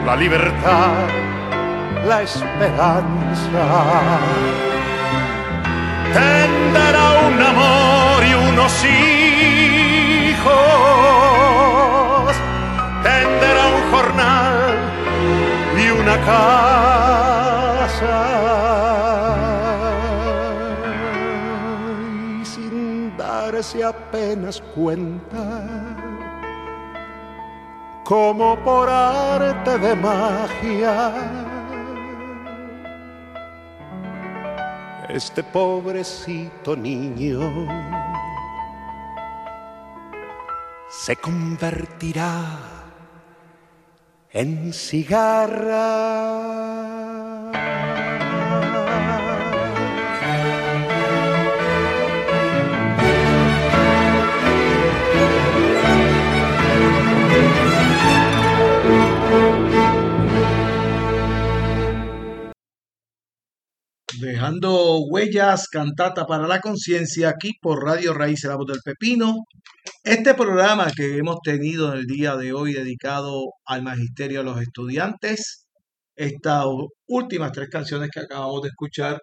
la 0.06 0.16
libertad, 0.16 1.08
la 2.06 2.22
esperanza 2.22 3.66
tendrá 6.12 7.20
un 7.28 7.40
amor 7.40 8.24
y 8.24 8.34
unos 8.34 8.84
hijos, 8.84 10.42
tendrá 13.02 13.62
un 13.76 13.82
jornal 13.92 14.78
y 15.78 15.90
una 15.90 16.16
casa. 16.24 18.18
Y 22.40 22.44
sin 22.44 23.16
darse 23.16 23.84
apenas 23.84 24.62
cuenta, 24.74 25.62
como 28.04 28.56
por 28.64 28.88
arte 28.88 29.78
de 29.78 29.94
magia, 29.94 31.12
este 35.14 35.42
pobrecito 35.42 36.76
niño 36.76 37.66
se 40.90 41.16
convertirá 41.16 42.58
en 44.32 44.72
cigarra. 44.72 45.80
Dejando 64.40 65.00
huellas, 65.00 65.68
cantata 65.68 66.24
para 66.24 66.46
la 66.46 66.60
conciencia, 66.60 67.28
aquí 67.28 67.52
por 67.60 67.84
Radio 67.84 68.14
Raíz, 68.14 68.42
la 68.44 68.56
voz 68.56 68.68
del 68.68 68.80
pepino. 68.82 69.36
Este 70.02 70.32
programa 70.32 70.90
que 70.96 71.18
hemos 71.18 71.40
tenido 71.42 71.92
en 71.92 71.98
el 71.98 72.06
día 72.06 72.36
de 72.36 72.54
hoy 72.54 72.72
dedicado 72.72 73.42
al 73.66 73.82
magisterio 73.82 74.40
a 74.40 74.42
los 74.42 74.62
estudiantes, 74.62 75.66
estas 76.16 76.64
últimas 77.06 77.52
tres 77.52 77.68
canciones 77.68 78.08
que 78.10 78.20
acabamos 78.20 78.62
de 78.62 78.68
escuchar 78.68 79.20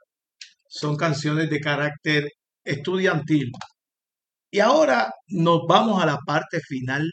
son 0.67 0.95
canciones 0.95 1.49
de 1.49 1.61
carácter 1.61 2.29
estudiantil. 2.63 3.49
Y 4.51 4.59
ahora 4.59 5.11
nos 5.29 5.61
vamos 5.67 5.99
a 5.99 6.05
la 6.05 6.17
parte 6.27 6.59
final 6.59 7.09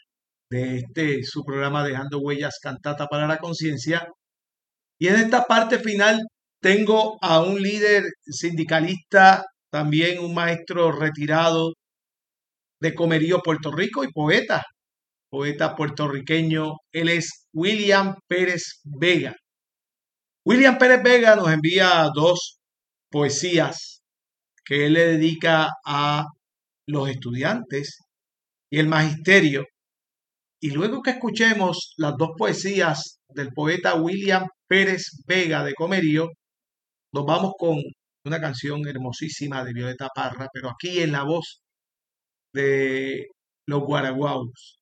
de 0.51 0.77
este 0.77 1.23
su 1.23 1.43
programa 1.43 1.83
Dejando 1.83 2.19
Huellas 2.19 2.59
Cantata 2.61 3.07
para 3.07 3.25
la 3.25 3.39
Conciencia. 3.39 4.07
Y 4.99 5.07
en 5.07 5.15
esta 5.15 5.47
parte 5.47 5.79
final 5.79 6.21
tengo 6.65 7.19
a 7.21 7.41
un 7.41 7.61
líder 7.61 8.05
sindicalista, 8.25 9.45
también 9.71 10.17
un 10.17 10.33
maestro 10.33 10.91
retirado 10.91 11.73
de 12.81 12.95
Comerío, 12.95 13.43
Puerto 13.43 13.71
Rico 13.71 14.03
y 14.03 14.11
poeta, 14.11 14.63
poeta 15.29 15.75
puertorriqueño. 15.75 16.71
Él 16.91 17.09
es 17.09 17.45
William 17.53 18.15
Pérez 18.27 18.81
Vega. 18.83 19.35
William 20.43 20.79
Pérez 20.79 21.03
Vega 21.03 21.35
nos 21.35 21.51
envía 21.51 22.09
dos 22.15 22.57
poesías 23.11 24.01
que 24.65 24.87
él 24.87 24.93
le 24.93 25.05
dedica 25.05 25.69
a 25.85 26.25
los 26.87 27.07
estudiantes 27.09 27.99
y 28.71 28.79
el 28.79 28.87
magisterio. 28.87 29.65
Y 30.59 30.71
luego 30.71 31.03
que 31.03 31.11
escuchemos 31.11 31.93
las 31.97 32.15
dos 32.17 32.29
poesías 32.35 33.19
del 33.29 33.49
poeta 33.53 33.93
William 33.93 34.47
Pérez 34.67 35.11
Vega 35.27 35.63
de 35.63 35.75
Comerío, 35.75 36.31
nos 37.15 37.25
vamos 37.25 37.53
con 37.57 37.77
una 38.25 38.41
canción 38.41 38.85
hermosísima 38.85 39.63
de 39.63 39.71
Violeta 39.71 40.09
Parra, 40.13 40.47
pero 40.51 40.69
aquí 40.69 41.01
en 41.01 41.13
la 41.13 41.23
voz 41.23 41.61
de 42.53 43.27
los 43.67 43.81
Guaraguaos. 43.83 44.79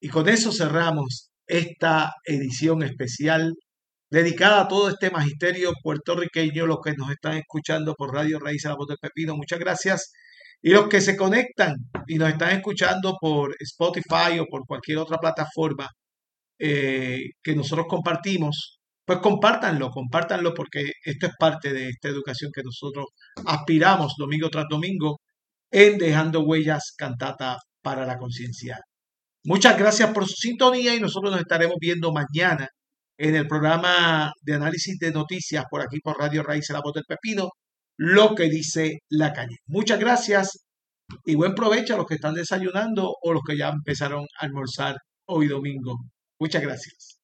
Y 0.00 0.08
con 0.08 0.28
eso 0.28 0.50
cerramos 0.50 1.30
esta 1.46 2.14
edición 2.24 2.82
especial 2.82 3.54
dedicada 4.10 4.62
a 4.62 4.68
todo 4.68 4.88
este 4.88 5.10
magisterio 5.10 5.72
puertorriqueño, 5.80 6.66
los 6.66 6.78
que 6.84 6.94
nos 6.94 7.10
están 7.10 7.36
escuchando 7.38 7.94
por 7.94 8.12
Radio 8.12 8.40
Raíz 8.40 8.66
a 8.66 8.70
la 8.70 8.76
Voz 8.76 8.88
del 8.88 8.98
Pepino, 9.00 9.36
muchas 9.36 9.60
gracias. 9.60 10.12
Y 10.60 10.70
los 10.70 10.88
que 10.88 11.00
se 11.00 11.16
conectan 11.16 11.76
y 12.08 12.16
nos 12.16 12.30
están 12.30 12.56
escuchando 12.56 13.14
por 13.20 13.54
Spotify 13.60 14.40
o 14.40 14.46
por 14.46 14.66
cualquier 14.66 14.98
otra 14.98 15.18
plataforma 15.18 15.88
eh, 16.58 17.20
que 17.42 17.54
nosotros 17.54 17.86
compartimos, 17.88 18.75
pues 19.06 19.20
compártanlo, 19.20 19.90
compártanlo 19.90 20.52
porque 20.54 20.90
esto 21.04 21.26
es 21.26 21.32
parte 21.38 21.72
de 21.72 21.90
esta 21.90 22.08
educación 22.08 22.50
que 22.54 22.62
nosotros 22.64 23.06
aspiramos 23.46 24.14
domingo 24.18 24.50
tras 24.50 24.66
domingo 24.68 25.20
en 25.70 25.98
Dejando 25.98 26.42
Huellas 26.42 26.94
Cantata 26.96 27.58
para 27.82 28.04
la 28.06 28.18
Conciencia. 28.18 28.80
Muchas 29.44 29.78
gracias 29.78 30.10
por 30.12 30.26
su 30.26 30.34
sintonía 30.36 30.94
y 30.94 31.00
nosotros 31.00 31.32
nos 31.32 31.40
estaremos 31.40 31.76
viendo 31.80 32.12
mañana 32.12 32.68
en 33.18 33.36
el 33.36 33.46
programa 33.46 34.32
de 34.42 34.54
análisis 34.54 34.98
de 34.98 35.12
noticias 35.12 35.64
por 35.70 35.82
aquí 35.82 36.00
por 36.00 36.18
Radio 36.18 36.42
Raíz, 36.42 36.68
la 36.70 36.80
voz 36.82 36.94
del 36.94 37.04
pepino, 37.06 37.50
lo 37.98 38.34
que 38.34 38.48
dice 38.50 38.98
la 39.10 39.32
calle. 39.32 39.56
Muchas 39.66 40.00
gracias 40.00 40.66
y 41.24 41.36
buen 41.36 41.54
provecho 41.54 41.94
a 41.94 41.98
los 41.98 42.06
que 42.06 42.16
están 42.16 42.34
desayunando 42.34 43.14
o 43.22 43.32
los 43.32 43.42
que 43.46 43.56
ya 43.56 43.68
empezaron 43.68 44.26
a 44.40 44.46
almorzar 44.46 44.96
hoy 45.28 45.48
domingo. 45.48 45.94
Muchas 46.40 46.62
gracias 46.62 47.15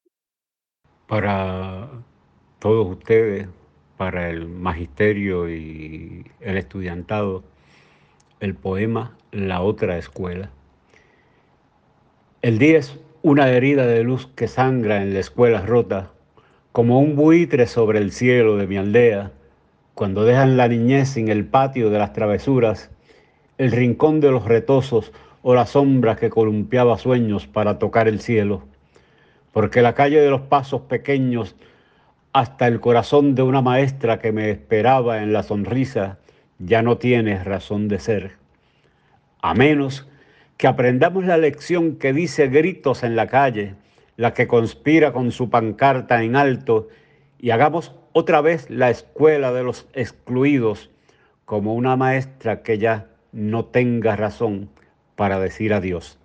para 1.13 1.89
todos 2.57 2.87
ustedes, 2.87 3.47
para 3.97 4.31
el 4.31 4.47
magisterio 4.47 5.47
y 5.47 6.25
el 6.39 6.57
estudiantado, 6.57 7.43
el 8.39 8.55
poema 8.55 9.15
La 9.31 9.61
otra 9.61 9.99
escuela. 9.99 10.49
El 12.41 12.57
día 12.57 12.79
es 12.79 12.99
una 13.21 13.47
herida 13.47 13.85
de 13.85 14.01
luz 14.03 14.25
que 14.35 14.47
sangra 14.47 15.03
en 15.03 15.13
la 15.13 15.19
escuela 15.19 15.61
rota, 15.61 16.09
como 16.71 16.99
un 16.99 17.15
buitre 17.15 17.67
sobre 17.67 17.99
el 17.99 18.11
cielo 18.11 18.57
de 18.57 18.65
mi 18.65 18.77
aldea, 18.77 19.33
cuando 19.93 20.25
dejan 20.25 20.57
la 20.57 20.67
niñez 20.67 21.09
sin 21.09 21.27
el 21.27 21.45
patio 21.45 21.91
de 21.91 21.99
las 21.99 22.13
travesuras, 22.13 22.89
el 23.59 23.71
rincón 23.71 24.19
de 24.19 24.31
los 24.31 24.45
retosos 24.45 25.11
o 25.43 25.53
la 25.53 25.67
sombra 25.67 26.15
que 26.15 26.31
columpiaba 26.31 26.97
sueños 26.97 27.45
para 27.45 27.77
tocar 27.77 28.07
el 28.07 28.19
cielo 28.19 28.63
porque 29.53 29.81
la 29.81 29.93
calle 29.93 30.19
de 30.19 30.29
los 30.29 30.41
pasos 30.41 30.81
pequeños 30.81 31.55
hasta 32.33 32.67
el 32.67 32.79
corazón 32.79 33.35
de 33.35 33.43
una 33.43 33.61
maestra 33.61 34.19
que 34.19 34.31
me 34.31 34.49
esperaba 34.49 35.21
en 35.21 35.31
la 35.31 35.43
sonrisa 35.43 36.17
ya 36.57 36.81
no 36.81 36.97
tiene 36.97 37.41
razón 37.43 37.87
de 37.87 37.99
ser. 37.99 38.31
A 39.41 39.53
menos 39.53 40.09
que 40.57 40.67
aprendamos 40.67 41.25
la 41.25 41.37
lección 41.37 41.97
que 41.97 42.13
dice 42.13 42.47
gritos 42.47 43.03
en 43.03 43.15
la 43.15 43.27
calle, 43.27 43.75
la 44.17 44.33
que 44.33 44.47
conspira 44.47 45.13
con 45.13 45.31
su 45.31 45.49
pancarta 45.49 46.23
en 46.23 46.35
alto, 46.35 46.87
y 47.39 47.51
hagamos 47.51 47.93
otra 48.13 48.41
vez 48.41 48.69
la 48.69 48.89
escuela 48.89 49.51
de 49.51 49.63
los 49.63 49.87
excluidos 49.93 50.89
como 51.45 51.75
una 51.75 51.95
maestra 51.95 52.63
que 52.63 52.77
ya 52.79 53.07
no 53.31 53.65
tenga 53.65 54.15
razón 54.15 54.69
para 55.15 55.39
decir 55.39 55.73
adiós. 55.73 56.17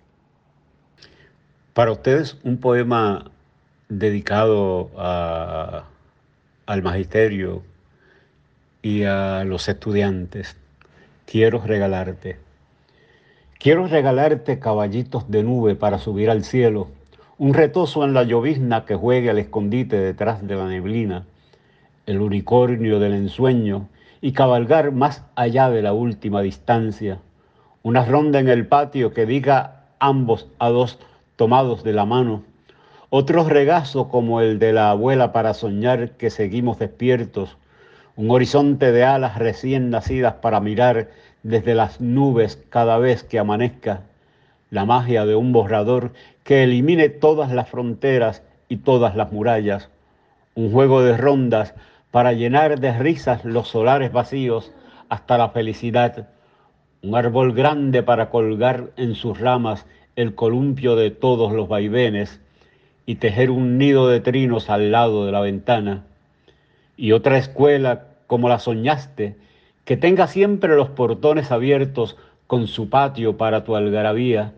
Para 1.73 1.91
ustedes 1.91 2.37
un 2.43 2.57
poema 2.57 3.31
dedicado 3.89 4.89
al 4.97 6.83
magisterio 6.83 7.63
y 8.81 9.03
a 9.03 9.43
los 9.43 9.67
estudiantes. 9.69 10.55
Quiero 11.25 11.61
regalarte. 11.61 12.37
Quiero 13.59 13.87
regalarte 13.87 14.59
caballitos 14.59 15.29
de 15.29 15.43
nube 15.43 15.75
para 15.75 15.99
subir 15.99 16.29
al 16.29 16.43
cielo, 16.43 16.87
un 17.37 17.53
retozo 17.53 18.03
en 18.03 18.13
la 18.13 18.23
llovizna 18.23 18.85
que 18.85 18.95
juegue 18.95 19.29
al 19.29 19.37
escondite 19.37 19.97
detrás 19.97 20.45
de 20.47 20.55
la 20.55 20.67
neblina, 20.67 21.25
el 22.05 22.21
unicornio 22.21 22.99
del 22.99 23.13
ensueño 23.13 23.89
y 24.21 24.31
cabalgar 24.31 24.91
más 24.91 25.23
allá 25.35 25.69
de 25.69 25.81
la 25.81 25.93
última 25.93 26.41
distancia, 26.41 27.19
una 27.83 28.05
ronda 28.05 28.39
en 28.39 28.49
el 28.49 28.65
patio 28.65 29.13
que 29.13 29.25
diga 29.25 29.85
ambos 29.99 30.47
a 30.57 30.69
dos 30.69 30.99
tomados 31.39 31.85
de 31.85 31.93
la 31.93 32.03
mano. 32.03 32.43
Otro 33.09 33.47
regazo 33.47 34.09
como 34.09 34.41
el 34.41 34.59
de 34.59 34.73
la 34.73 34.89
abuela 34.91 35.31
para 35.31 35.53
soñar 35.53 36.17
que 36.17 36.31
seguimos 36.31 36.79
despiertos. 36.79 37.55
Un 38.17 38.29
horizonte 38.29 38.91
de 38.91 39.05
alas 39.05 39.37
recién 39.37 39.89
nacidas 39.89 40.33
para 40.41 40.59
mirar 40.59 41.07
desde 41.43 41.75
las 41.75 42.01
nubes 42.01 42.61
cada 42.67 42.97
vez 42.97 43.23
que 43.23 43.39
amanezca. 43.39 44.01
La 44.69 44.83
magia 44.83 45.25
de 45.25 45.37
un 45.37 45.53
borrador 45.53 46.11
que 46.43 46.63
elimine 46.63 47.07
todas 47.07 47.53
las 47.53 47.69
fronteras 47.69 48.43
y 48.67 48.75
todas 48.75 49.15
las 49.15 49.31
murallas. 49.31 49.87
Un 50.55 50.73
juego 50.73 51.01
de 51.03 51.15
rondas 51.15 51.73
para 52.11 52.33
llenar 52.33 52.81
de 52.81 52.91
risas 52.97 53.45
los 53.45 53.69
solares 53.69 54.11
vacíos 54.11 54.73
hasta 55.07 55.37
la 55.37 55.51
felicidad. 55.51 56.27
Un 57.01 57.15
árbol 57.15 57.53
grande 57.53 58.03
para 58.03 58.29
colgar 58.29 58.89
en 58.97 59.15
sus 59.15 59.39
ramas 59.39 59.85
el 60.19 60.35
columpio 60.35 60.97
de 60.97 61.11
todos 61.11 61.53
los 61.53 61.69
vaivenes 61.69 62.41
y 63.05 63.15
tejer 63.15 63.49
un 63.51 63.77
nido 63.77 64.09
de 64.09 64.19
trinos 64.19 64.69
al 64.69 64.91
lado 64.91 65.25
de 65.25 65.31
la 65.31 65.39
ventana. 65.39 66.03
Y 66.97 67.13
otra 67.13 67.37
escuela 67.37 68.07
como 68.27 68.49
la 68.49 68.59
soñaste, 68.59 69.37
que 69.85 69.95
tenga 69.95 70.27
siempre 70.27 70.75
los 70.75 70.89
portones 70.89 71.53
abiertos 71.53 72.17
con 72.47 72.67
su 72.67 72.89
patio 72.89 73.37
para 73.37 73.63
tu 73.63 73.77
algarabía, 73.77 74.51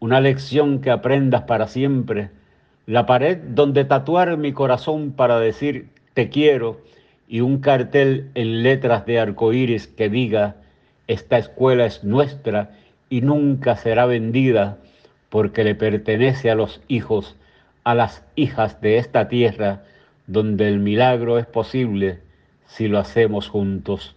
una 0.00 0.20
lección 0.20 0.80
que 0.80 0.90
aprendas 0.90 1.42
para 1.42 1.68
siempre, 1.68 2.30
la 2.86 3.06
pared 3.06 3.38
donde 3.38 3.84
tatuar 3.84 4.36
mi 4.36 4.52
corazón 4.52 5.12
para 5.12 5.38
decir 5.38 5.88
te 6.14 6.30
quiero 6.30 6.80
y 7.28 7.42
un 7.42 7.60
cartel 7.60 8.28
en 8.34 8.64
letras 8.64 9.06
de 9.06 9.20
arcoíris 9.20 9.86
que 9.86 10.08
diga 10.08 10.56
esta 11.06 11.38
escuela 11.38 11.86
es 11.86 12.02
nuestra 12.02 12.72
y 13.08 13.20
nunca 13.20 13.76
será 13.76 14.06
vendida 14.06 14.78
porque 15.28 15.64
le 15.64 15.74
pertenece 15.74 16.50
a 16.50 16.54
los 16.54 16.80
hijos, 16.88 17.36
a 17.84 17.94
las 17.94 18.24
hijas 18.34 18.80
de 18.80 18.98
esta 18.98 19.28
tierra, 19.28 19.84
donde 20.26 20.68
el 20.68 20.78
milagro 20.78 21.38
es 21.38 21.46
posible 21.46 22.20
si 22.66 22.88
lo 22.88 22.98
hacemos 22.98 23.48
juntos. 23.48 24.14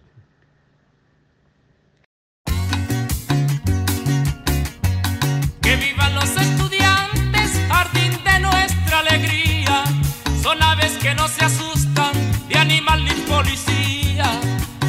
Que 5.62 5.76
vivan 5.76 6.14
los 6.14 6.36
estudiantes, 6.36 7.60
jardín 7.68 8.12
de 8.24 8.40
nuestra 8.40 8.98
alegría, 9.00 9.84
son 10.42 10.62
aves 10.62 10.98
que 10.98 11.14
no 11.14 11.28
se 11.28 11.44
asustan 11.44 12.12
de 12.48 12.58
animal 12.58 13.04
ni 13.04 13.12
policía, 13.30 14.40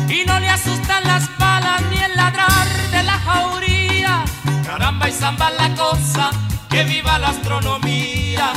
y 0.09 0.25
no 0.25 0.39
le 0.39 0.49
asustan 0.49 1.03
las 1.03 1.29
balas 1.37 1.81
ni 1.91 1.97
el 1.97 2.15
ladrar 2.15 2.67
de 2.91 3.03
la 3.03 3.19
jauría, 3.19 3.70
Caramba 4.71 5.09
y 5.09 5.11
samba 5.11 5.51
la 5.51 5.75
cosa, 5.75 6.31
que 6.69 6.85
viva 6.85 7.19
la 7.19 7.27
astronomía. 7.27 8.53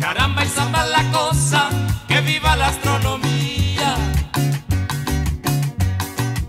Caramba 0.00 0.44
y 0.44 0.48
samba 0.48 0.84
la 0.86 1.08
cosa, 1.12 1.70
que 2.08 2.20
viva 2.20 2.56
la 2.56 2.66
astronomía. 2.66 3.94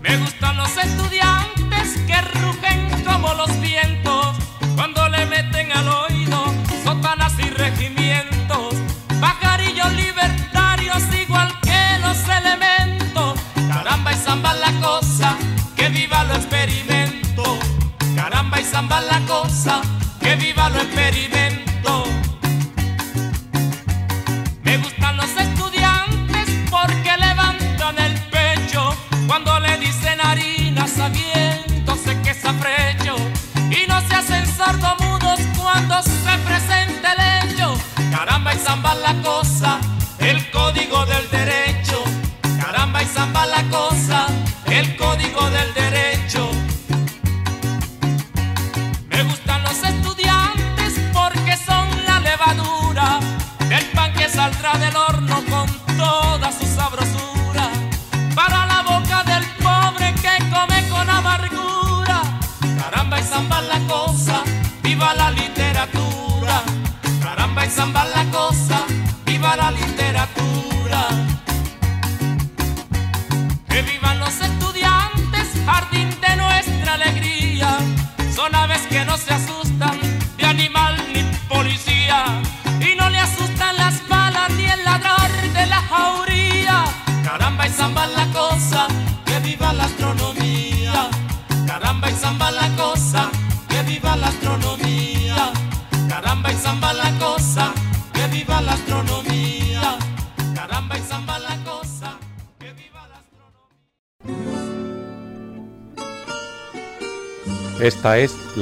Me 0.00 0.16
gustan 0.16 0.56
los 0.56 0.76
estudiantes 0.76 1.96
que 2.08 2.20
rugen 2.40 3.04
como 3.04 3.32
los 3.34 3.60
vientos 3.60 4.34
cuando 4.74 5.08
le 5.08 5.26
meten 5.26 5.70
al 5.70 5.88
oído. 5.88 6.13
zamba 18.74 19.00
la 19.02 19.20
cosa, 19.28 19.82
que 20.20 20.34
viva 20.34 20.68
lo 20.68 20.78
experimentado. 20.78 21.43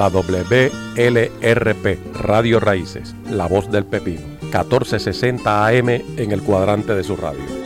la 0.03 0.09
WLRP, 0.09 1.98
Radio 2.14 2.59
Raíces, 2.59 3.14
La 3.30 3.46
Voz 3.46 3.70
del 3.70 3.84
Pepino, 3.84 4.26
1460 4.42 5.66
AM 5.68 5.90
en 5.90 6.32
el 6.32 6.42
cuadrante 6.42 6.92
de 6.96 7.05
su 7.05 7.14
radio. 7.14 7.62